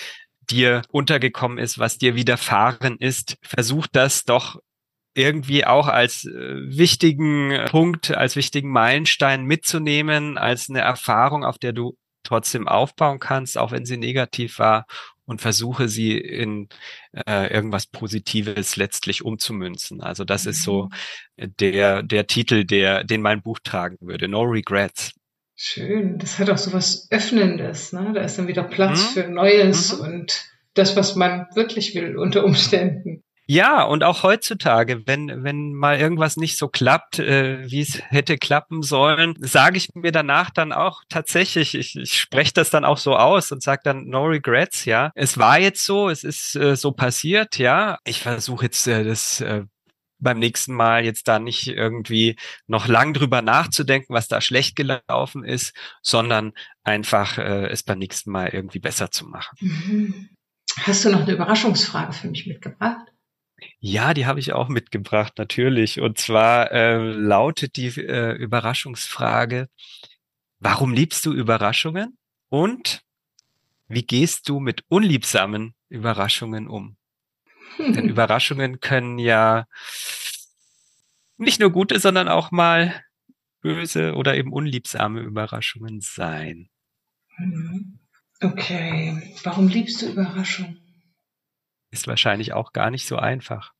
dir 0.51 0.83
untergekommen 0.91 1.59
ist, 1.59 1.79
was 1.79 1.99
dir 1.99 2.15
widerfahren 2.15 2.97
ist, 2.99 3.39
versuch 3.43 3.87
das 3.87 4.25
doch 4.25 4.61
irgendwie 5.15 5.65
auch 5.67 5.89
als 5.89 6.25
äh, 6.25 6.31
wichtigen 6.31 7.67
Punkt, 7.67 8.11
als 8.11 8.35
wichtigen 8.37 8.71
Meilenstein 8.71 9.45
mitzunehmen, 9.45 10.39
als 10.39 10.69
eine 10.69 10.81
Erfahrung, 10.81 11.45
auf 11.45 11.59
der 11.59 11.73
du 11.73 11.97
trotzdem 12.23 12.69
aufbauen 12.69 13.19
kannst, 13.19 13.59
auch 13.59 13.73
wenn 13.73 13.85
sie 13.85 13.97
negativ 13.97 14.59
war 14.59 14.87
und 15.33 15.41
versuche 15.41 15.89
sie 15.89 16.17
in 16.17 16.69
äh, 17.27 17.53
irgendwas 17.53 17.87
Positives 17.87 18.77
letztlich 18.77 19.25
umzumünzen. 19.25 20.01
Also 20.01 20.25
das 20.25 20.47
ist 20.47 20.63
so 20.63 20.91
mhm. 21.37 21.55
der, 21.59 22.03
der 22.03 22.27
Titel, 22.27 22.65
der, 22.65 23.03
den 23.03 23.23
mein 23.23 23.43
Buch 23.43 23.59
tragen 23.65 23.97
würde. 24.01 24.29
No 24.29 24.43
Regrets. 24.43 25.13
Schön. 25.57 26.19
Das 26.19 26.39
hat 26.39 26.51
auch 26.51 26.59
so 26.59 26.73
was 26.73 27.09
Öffnendes, 27.11 27.93
ne? 27.93 28.13
Da 28.15 28.23
ist 28.23 28.39
dann 28.39 28.49
wieder 28.49 28.65
Platz 28.65 29.01
mhm. 29.01 29.21
für 29.21 29.29
Neues 29.29 29.97
mhm. 29.97 30.05
und 30.05 30.45
das, 30.75 30.97
was 30.97 31.17
man 31.17 31.47
wirklich 31.55 31.95
will 31.95 32.17
unter 32.17 32.45
Umständen. 32.45 33.25
Ja, 33.53 33.83
und 33.83 34.03
auch 34.03 34.23
heutzutage, 34.23 35.07
wenn, 35.07 35.45
wenn 35.45 35.75
mal 35.75 36.01
irgendwas 36.01 36.39
nicht 36.39 36.57
so 36.57 36.69
klappt, 36.69 37.19
äh, 37.19 37.71
wie 37.71 37.83
es 37.83 38.01
hätte 38.09 38.39
klappen 38.39 38.83
sollen, 38.83 39.35
sage 39.41 39.77
ich 39.77 39.91
mir 39.93 40.11
danach 40.11 40.49
dann 40.49 40.73
auch 40.73 41.03
tatsächlich, 41.11 41.75
ich, 41.75 41.95
ich 41.97 42.19
spreche 42.19 42.55
das 42.55 42.71
dann 42.71 42.87
auch 42.87 42.97
so 42.97 43.15
aus 43.15 43.53
und 43.53 43.63
sage 43.63 43.83
dann 43.85 44.07
no 44.07 44.25
regrets, 44.25 44.87
ja. 44.87 45.13
Es 45.15 45.37
war 45.37 45.59
jetzt 45.59 45.85
so, 45.85 46.09
es 46.09 46.25
ist 46.25 46.57
äh, 46.57 46.77
so 46.77 46.93
passiert, 46.93 47.59
ja. 47.59 47.99
Ich 48.05 48.23
versuche 48.23 48.65
jetzt 48.65 48.87
äh, 48.87 49.05
das 49.05 49.43
äh, 49.43 49.65
beim 50.19 50.39
nächsten 50.39 50.73
Mal 50.73 51.05
jetzt 51.05 51.29
da 51.29 51.39
nicht 51.39 51.67
irgendwie 51.67 52.37
noch 52.67 52.89
lang 52.89 53.13
drüber 53.13 53.43
nachzudenken, 53.43 54.15
was 54.15 54.29
da 54.29 54.41
schlecht 54.41 54.77
gelaufen 54.77 55.45
ist, 55.45 55.77
sondern 56.01 56.53
einfach 56.85 57.37
äh, 57.37 57.67
es 57.67 57.83
beim 57.83 57.99
nächsten 57.99 58.31
Mal 58.31 58.49
irgendwie 58.49 58.81
besser 58.81 59.11
zu 59.11 59.27
machen. 59.27 59.59
Mhm. 59.61 60.31
Hast 60.85 61.05
du 61.05 61.11
noch 61.11 61.21
eine 61.21 61.33
Überraschungsfrage 61.33 62.15
für 62.15 62.29
mich 62.29 62.47
mitgebracht? 62.47 63.12
Ja, 63.81 64.15
die 64.15 64.27
habe 64.27 64.41
ich 64.41 64.53
auch 64.53 64.69
mitgebracht, 64.69 65.35
natürlich. 65.39 66.01
Und 66.01 66.19
zwar 66.19 66.71
äh, 66.73 66.97
lautet 66.97 67.77
die 67.77 67.89
äh, 67.89 68.33
Überraschungsfrage, 68.33 69.69
warum 70.59 70.93
liebst 70.93 71.27
du 71.27 71.33
Überraschungen? 71.33 72.19
Und 72.49 73.03
wie 73.89 74.03
gehst 74.03 74.49
du 74.49 74.61
mit 74.61 74.85
unliebsamen 74.89 75.75
Überraschungen 75.89 76.69
um? 76.69 76.97
Denn 77.79 78.09
Überraschungen 78.09 78.81
können 78.81 79.19
ja 79.19 79.67
nicht 81.37 81.61
nur 81.61 81.71
gute, 81.71 81.99
sondern 81.99 82.29
auch 82.29 82.51
mal 82.51 83.03
böse 83.61 84.15
oder 84.15 84.37
eben 84.37 84.53
unliebsame 84.53 85.21
Überraschungen 85.21 86.01
sein. 86.01 86.69
Mhm. 87.39 87.99
Okay, 88.41 89.35
warum 89.45 89.69
liebst 89.69 90.03
du 90.03 90.07
Überraschungen? 90.11 90.82
Ist 91.93 92.09
wahrscheinlich 92.09 92.53
auch 92.53 92.73
gar 92.73 92.91
nicht 92.91 93.07
so 93.07 93.17
einfach 93.17 93.73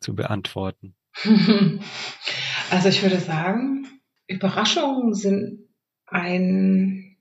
zu 0.00 0.14
beantworten. 0.14 0.94
Also 2.70 2.90
ich 2.90 3.02
würde 3.02 3.18
sagen, 3.18 3.88
Überraschungen 4.26 5.14
sind 5.14 5.70
ein, 6.04 7.16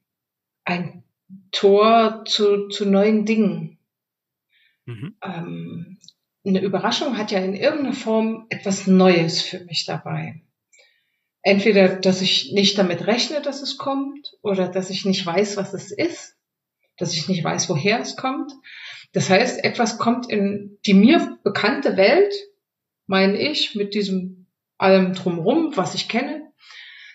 ein 0.65 1.05
Tor 1.51 2.25
zu, 2.25 2.67
zu 2.67 2.85
neuen 2.85 3.25
Dingen. 3.25 3.79
Mhm. 4.85 5.15
Ähm, 5.23 5.99
eine 6.45 6.59
Überraschung 6.59 7.17
hat 7.17 7.31
ja 7.31 7.39
in 7.39 7.53
irgendeiner 7.53 7.93
Form 7.93 8.45
etwas 8.49 8.87
Neues 8.87 9.41
für 9.41 9.61
mich 9.65 9.85
dabei. 9.85 10.41
Entweder, 11.43 11.95
dass 11.95 12.21
ich 12.21 12.51
nicht 12.51 12.77
damit 12.77 13.07
rechne, 13.07 13.41
dass 13.41 13.61
es 13.61 13.77
kommt, 13.77 14.33
oder 14.41 14.67
dass 14.67 14.89
ich 14.89 15.05
nicht 15.05 15.25
weiß, 15.25 15.55
was 15.55 15.73
es 15.73 15.91
ist, 15.91 16.35
dass 16.97 17.13
ich 17.13 17.29
nicht 17.29 17.43
weiß, 17.43 17.69
woher 17.69 18.01
es 18.01 18.17
kommt. 18.17 18.51
Das 19.13 19.29
heißt, 19.29 19.63
etwas 19.63 19.97
kommt 19.97 20.29
in 20.29 20.77
die 20.85 20.93
mir 20.93 21.39
bekannte 21.43 21.97
Welt, 21.97 22.33
meine 23.07 23.37
ich, 23.37 23.75
mit 23.75 23.93
diesem 23.93 24.47
allem 24.77 25.13
drumrum, 25.13 25.75
was 25.75 25.95
ich 25.95 26.07
kenne. 26.07 26.51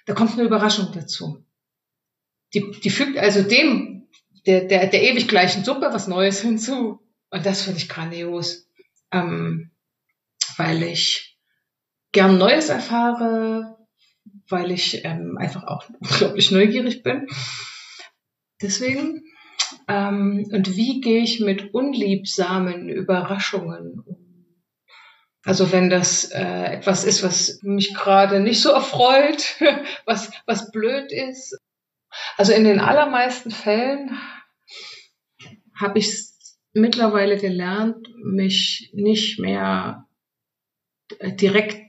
Da 0.07 0.14
kommt 0.14 0.33
eine 0.33 0.42
Überraschung 0.42 0.90
dazu. 0.92 1.44
Die, 2.55 2.72
die 2.83 2.90
fügt 2.90 3.18
also 3.18 3.42
dem, 3.42 4.09
der, 4.46 4.64
der, 4.64 4.88
der 4.88 5.02
ewig 5.02 5.28
gleichen 5.28 5.64
Suppe 5.64 5.88
was 5.92 6.09
Neues 6.09 6.40
hinzu. 6.40 7.00
Und 7.31 7.46
das 7.46 7.62
finde 7.62 7.78
ich 7.78 7.88
grandios 7.88 8.68
ähm, 9.12 9.70
weil 10.57 10.83
ich 10.83 11.38
gern 12.11 12.38
Neues 12.38 12.68
erfahre, 12.68 13.78
weil 14.48 14.70
ich 14.72 15.05
ähm, 15.05 15.37
einfach 15.38 15.64
auch 15.64 15.88
unglaublich 16.00 16.50
neugierig 16.50 17.02
bin. 17.02 17.28
Deswegen. 18.61 19.22
Ähm, 19.88 20.49
und 20.53 20.77
wie 20.77 21.01
gehe 21.01 21.23
ich 21.23 21.40
mit 21.40 21.75
unliebsamen 21.75 22.88
Überraschungen 22.88 24.01
um? 24.01 24.23
Also 25.45 25.73
wenn 25.73 25.90
das 25.90 26.31
äh, 26.31 26.64
etwas 26.77 27.05
ist, 27.05 27.23
was 27.23 27.61
mich 27.62 27.95
gerade 27.95 28.40
nicht 28.40 28.61
so 28.61 28.71
erfreut, 28.71 29.57
was, 30.07 30.31
was 30.47 30.71
blöd 30.71 31.11
ist. 31.11 31.59
Also 32.37 32.53
in 32.53 32.64
den 32.64 32.79
allermeisten 32.79 33.51
Fällen 33.51 34.18
habe 35.75 35.99
ich 35.99 36.29
mittlerweile 36.73 37.37
gelernt, 37.37 38.09
mich 38.23 38.90
nicht 38.95 39.38
mehr 39.38 40.07
direkt 41.21 41.83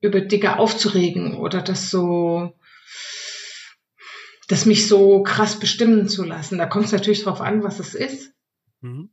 über 0.00 0.20
Dinge 0.20 0.58
aufzuregen 0.58 1.36
oder 1.36 1.62
das 1.62 1.90
so, 1.90 2.52
das 4.50 4.66
mich 4.66 4.88
so 4.88 5.22
krass 5.22 5.60
bestimmen 5.60 6.08
zu 6.08 6.24
lassen. 6.24 6.58
Da 6.58 6.66
kommt 6.66 6.86
es 6.86 6.92
natürlich 6.92 7.22
drauf 7.22 7.40
an, 7.40 7.62
was 7.62 7.78
es 7.78 7.94
ist. 7.94 8.32
Mhm. 8.80 9.10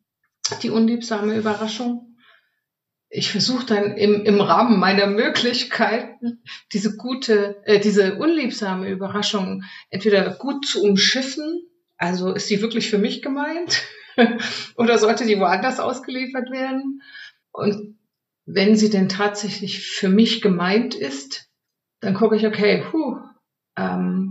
Die 0.63 0.71
unliebsame 0.71 1.37
Überraschung. 1.37 2.17
Ich 3.09 3.31
versuche 3.31 3.67
dann 3.67 3.95
im, 3.97 4.25
im 4.25 4.41
Rahmen 4.41 4.79
meiner 4.79 5.05
Möglichkeiten 5.05 6.41
diese 6.73 6.97
gute, 6.97 7.61
äh, 7.65 7.79
diese 7.79 8.15
unliebsame 8.15 8.89
Überraschung 8.89 9.63
entweder 9.91 10.31
gut 10.31 10.65
zu 10.65 10.81
umschiffen, 10.81 11.61
also 11.97 12.33
ist 12.33 12.47
sie 12.47 12.61
wirklich 12.61 12.89
für 12.89 12.97
mich 12.97 13.21
gemeint, 13.21 13.83
oder 14.75 14.97
sollte 14.97 15.27
die 15.27 15.39
woanders 15.39 15.79
ausgeliefert 15.79 16.49
werden? 16.49 17.03
Und 17.51 17.99
wenn 18.45 18.75
sie 18.75 18.89
denn 18.89 19.07
tatsächlich 19.07 19.87
für 19.87 20.09
mich 20.09 20.41
gemeint 20.41 20.95
ist, 20.95 21.47
dann 21.99 22.15
gucke 22.15 22.35
ich, 22.35 22.47
okay, 22.47 22.83
puh, 22.89 23.19
ähm, 23.77 24.26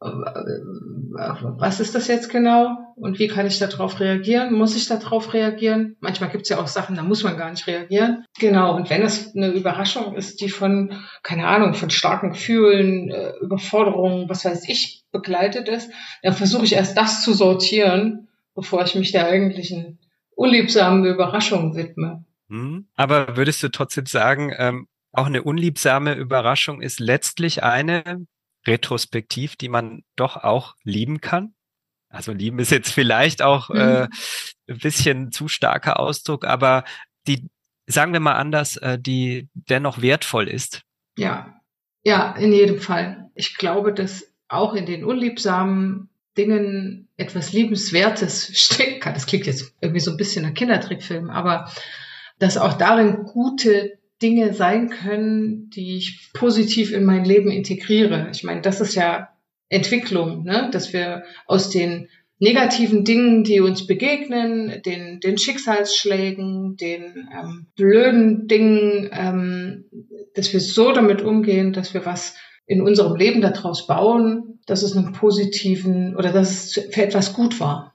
was 0.00 1.78
ist 1.78 1.94
das 1.94 2.08
jetzt 2.08 2.30
genau 2.30 2.94
und 2.96 3.18
wie 3.18 3.28
kann 3.28 3.46
ich 3.46 3.58
darauf 3.58 4.00
reagieren? 4.00 4.54
Muss 4.54 4.74
ich 4.74 4.88
darauf 4.88 5.34
reagieren? 5.34 5.96
Manchmal 6.00 6.30
gibt 6.30 6.44
es 6.44 6.48
ja 6.48 6.58
auch 6.58 6.68
Sachen, 6.68 6.96
da 6.96 7.02
muss 7.02 7.22
man 7.22 7.36
gar 7.36 7.50
nicht 7.50 7.66
reagieren. 7.66 8.24
Genau, 8.38 8.74
und 8.74 8.88
wenn 8.88 9.02
es 9.02 9.36
eine 9.36 9.48
Überraschung 9.48 10.14
ist, 10.14 10.40
die 10.40 10.48
von, 10.48 10.94
keine 11.22 11.46
Ahnung, 11.46 11.74
von 11.74 11.90
starken 11.90 12.30
Gefühlen, 12.30 13.10
äh, 13.10 13.32
Überforderungen, 13.42 14.30
was 14.30 14.46
weiß 14.46 14.68
ich, 14.68 15.04
begleitet 15.12 15.68
ist, 15.68 15.90
dann 16.22 16.32
versuche 16.32 16.64
ich 16.64 16.72
erst 16.72 16.96
das 16.96 17.22
zu 17.22 17.34
sortieren 17.34 18.28
bevor 18.54 18.84
ich 18.84 18.94
mich 18.94 19.12
der 19.12 19.26
eigentlichen 19.26 19.98
unliebsamen 20.34 21.04
Überraschung 21.04 21.74
widme. 21.76 22.24
Hm. 22.48 22.88
Aber 22.96 23.36
würdest 23.36 23.62
du 23.62 23.68
trotzdem 23.68 24.06
sagen, 24.06 24.52
ähm, 24.56 24.86
auch 25.12 25.26
eine 25.26 25.42
unliebsame 25.42 26.14
Überraschung 26.14 26.82
ist 26.82 27.00
letztlich 27.00 27.62
eine 27.62 28.26
retrospektiv, 28.66 29.56
die 29.56 29.68
man 29.68 30.02
doch 30.16 30.36
auch 30.36 30.74
lieben 30.84 31.20
kann? 31.20 31.54
Also 32.08 32.32
lieben 32.32 32.58
ist 32.58 32.70
jetzt 32.70 32.92
vielleicht 32.92 33.40
auch 33.40 33.70
äh, 33.70 34.02
mhm. 34.02 34.08
ein 34.68 34.78
bisschen 34.78 35.32
zu 35.32 35.48
starker 35.48 36.00
Ausdruck, 36.00 36.44
aber 36.44 36.84
die, 37.26 37.48
sagen 37.86 38.12
wir 38.12 38.20
mal 38.20 38.34
anders, 38.34 38.76
äh, 38.78 38.98
die 38.98 39.48
dennoch 39.54 40.02
wertvoll 40.02 40.48
ist. 40.48 40.82
Ja, 41.16 41.60
ja, 42.02 42.34
in 42.36 42.52
jedem 42.52 42.80
Fall. 42.80 43.30
Ich 43.34 43.56
glaube, 43.56 43.92
dass 43.92 44.26
auch 44.48 44.74
in 44.74 44.86
den 44.86 45.04
unliebsamen 45.04 46.08
Dingen 46.36 47.08
etwas 47.16 47.52
Liebenswertes 47.52 48.58
stecken 48.58 49.00
kann. 49.00 49.14
Das 49.14 49.26
klingt 49.26 49.46
jetzt 49.46 49.74
irgendwie 49.80 50.00
so 50.00 50.10
ein 50.10 50.16
bisschen 50.16 50.44
ein 50.44 50.54
Kindertrickfilm, 50.54 51.30
aber 51.30 51.70
dass 52.38 52.56
auch 52.56 52.74
darin 52.74 53.24
gute 53.24 53.99
Dinge 54.22 54.52
sein 54.52 54.90
können, 54.90 55.70
die 55.70 55.96
ich 55.96 56.30
positiv 56.34 56.92
in 56.92 57.04
mein 57.04 57.24
Leben 57.24 57.50
integriere. 57.50 58.28
Ich 58.32 58.44
meine, 58.44 58.60
das 58.60 58.80
ist 58.80 58.94
ja 58.94 59.28
Entwicklung, 59.68 60.44
ne? 60.44 60.68
dass 60.72 60.92
wir 60.92 61.24
aus 61.46 61.70
den 61.70 62.08
negativen 62.38 63.04
Dingen, 63.04 63.44
die 63.44 63.60
uns 63.60 63.86
begegnen, 63.86 64.82
den, 64.84 65.20
den 65.20 65.38
Schicksalsschlägen, 65.38 66.76
den 66.76 67.28
ähm, 67.32 67.66
blöden 67.76 68.48
Dingen, 68.48 69.10
ähm, 69.12 69.84
dass 70.34 70.52
wir 70.52 70.60
so 70.60 70.92
damit 70.92 71.22
umgehen, 71.22 71.72
dass 71.72 71.94
wir 71.94 72.04
was 72.06 72.34
in 72.66 72.80
unserem 72.80 73.16
Leben 73.16 73.40
daraus 73.40 73.86
bauen, 73.86 74.60
dass 74.66 74.82
es 74.82 74.96
einen 74.96 75.12
positiven 75.12 76.16
oder 76.16 76.32
dass 76.32 76.76
es 76.76 76.84
für 76.92 77.02
etwas 77.02 77.34
gut 77.34 77.60
war. 77.60 77.89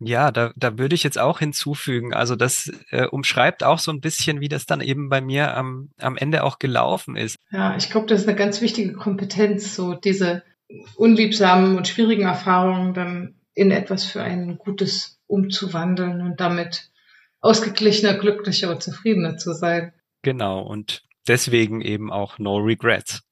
Ja, 0.00 0.30
da, 0.30 0.52
da 0.54 0.78
würde 0.78 0.94
ich 0.94 1.02
jetzt 1.02 1.18
auch 1.18 1.40
hinzufügen. 1.40 2.14
Also 2.14 2.36
das 2.36 2.70
äh, 2.90 3.06
umschreibt 3.06 3.64
auch 3.64 3.80
so 3.80 3.90
ein 3.90 4.00
bisschen, 4.00 4.40
wie 4.40 4.48
das 4.48 4.64
dann 4.64 4.80
eben 4.80 5.08
bei 5.08 5.20
mir 5.20 5.56
am, 5.56 5.90
am 5.98 6.16
Ende 6.16 6.44
auch 6.44 6.58
gelaufen 6.58 7.16
ist. 7.16 7.36
Ja, 7.50 7.76
ich 7.76 7.90
glaube, 7.90 8.06
das 8.06 8.22
ist 8.22 8.28
eine 8.28 8.36
ganz 8.36 8.60
wichtige 8.60 8.92
Kompetenz, 8.92 9.74
so 9.74 9.94
diese 9.94 10.44
unliebsamen 10.96 11.76
und 11.76 11.88
schwierigen 11.88 12.22
Erfahrungen 12.22 12.94
dann 12.94 13.34
in 13.54 13.72
etwas 13.72 14.04
für 14.04 14.22
ein 14.22 14.58
Gutes 14.58 15.20
umzuwandeln 15.26 16.20
und 16.22 16.40
damit 16.40 16.90
ausgeglichener, 17.40 18.14
glücklicher 18.14 18.70
und 18.70 18.82
zufriedener 18.82 19.36
zu 19.36 19.52
sein. 19.52 19.92
Genau, 20.22 20.60
und 20.60 21.02
deswegen 21.26 21.80
eben 21.80 22.12
auch 22.12 22.38
No 22.38 22.56
Regrets. 22.56 23.22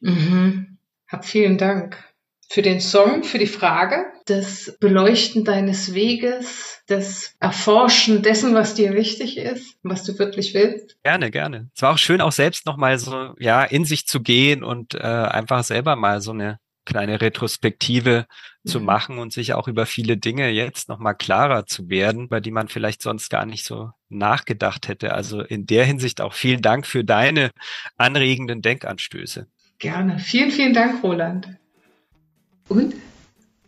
Mhm. 0.00 0.78
Hab 1.06 1.24
vielen 1.24 1.56
Dank 1.56 2.02
für 2.48 2.62
den 2.62 2.80
Song, 2.80 3.24
für 3.24 3.38
die 3.38 3.46
Frage, 3.46 4.06
das 4.26 4.76
Beleuchten 4.80 5.44
deines 5.44 5.94
Weges, 5.94 6.82
das 6.86 7.34
Erforschen 7.40 8.22
dessen, 8.22 8.54
was 8.54 8.74
dir 8.74 8.94
wichtig 8.94 9.36
ist, 9.36 9.76
was 9.82 10.04
du 10.04 10.18
wirklich 10.18 10.54
willst. 10.54 10.96
Gerne, 11.02 11.30
gerne. 11.30 11.68
Es 11.74 11.82
war 11.82 11.94
auch 11.94 11.98
schön, 11.98 12.20
auch 12.20 12.32
selbst 12.32 12.66
nochmal 12.66 12.98
so, 12.98 13.34
ja, 13.38 13.64
in 13.64 13.84
sich 13.84 14.06
zu 14.06 14.20
gehen 14.20 14.62
und 14.62 14.94
äh, 14.94 14.98
einfach 14.98 15.64
selber 15.64 15.96
mal 15.96 16.20
so 16.20 16.32
eine 16.32 16.58
kleine 16.86 17.20
Retrospektive 17.20 18.26
mhm. 18.62 18.68
zu 18.68 18.80
machen 18.80 19.18
und 19.18 19.32
sich 19.32 19.52
auch 19.52 19.68
über 19.68 19.84
viele 19.84 20.16
Dinge 20.16 20.48
jetzt 20.48 20.88
nochmal 20.88 21.14
klarer 21.14 21.66
zu 21.66 21.90
werden, 21.90 22.24
über 22.24 22.40
die 22.40 22.52
man 22.52 22.68
vielleicht 22.68 23.02
sonst 23.02 23.28
gar 23.28 23.44
nicht 23.44 23.66
so 23.66 23.90
nachgedacht 24.08 24.88
hätte. 24.88 25.12
Also 25.12 25.42
in 25.42 25.66
der 25.66 25.84
Hinsicht 25.84 26.22
auch 26.22 26.32
vielen 26.32 26.62
Dank 26.62 26.86
für 26.86 27.04
deine 27.04 27.50
anregenden 27.98 28.62
Denkanstöße. 28.62 29.48
Gerne. 29.78 30.18
Vielen, 30.18 30.50
vielen 30.50 30.72
Dank, 30.72 31.02
Roland. 31.02 31.48
Und 32.68 32.94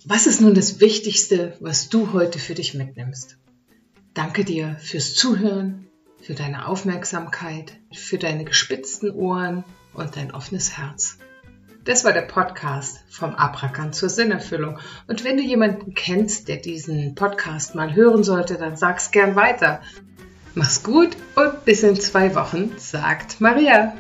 was 0.05 0.27
ist 0.27 0.41
nun 0.41 0.55
das 0.55 0.81
Wichtigste, 0.81 1.57
was 1.61 1.89
du 1.89 2.13
heute 2.13 2.39
für 2.39 2.55
dich 2.55 2.75
mitnimmst? 2.75 3.37
Danke 4.15 4.45
dir 4.45 4.77
fürs 4.81 5.15
Zuhören, 5.15 5.87
für 6.21 6.35
deine 6.35 6.67
Aufmerksamkeit, 6.67 7.73
für 7.93 8.19
deine 8.19 8.45
gespitzten 8.45 9.11
Ohren 9.11 9.65
und 9.95 10.17
dein 10.17 10.33
offenes 10.33 10.77
Herz. 10.77 11.19
Das 11.85 12.05
war 12.05 12.13
der 12.13 12.23
Podcast 12.23 13.05
vom 13.09 13.35
Abrakan 13.35 13.93
zur 13.93 14.09
Sinnerfüllung. 14.09 14.79
Und 15.07 15.25
wenn 15.25 15.37
du 15.37 15.43
jemanden 15.43 15.95
kennst, 15.95 16.49
der 16.49 16.57
diesen 16.57 17.15
Podcast 17.15 17.75
mal 17.75 17.95
hören 17.95 18.25
sollte, 18.25 18.57
dann 18.57 18.77
sag's 18.77 19.11
gern 19.11 19.37
weiter. 19.37 19.81
Mach's 20.55 20.83
gut 20.83 21.17
und 21.37 21.65
bis 21.65 21.83
in 21.83 21.99
zwei 21.99 22.35
Wochen, 22.35 22.75
sagt 22.77 23.41
Maria. 23.41 23.95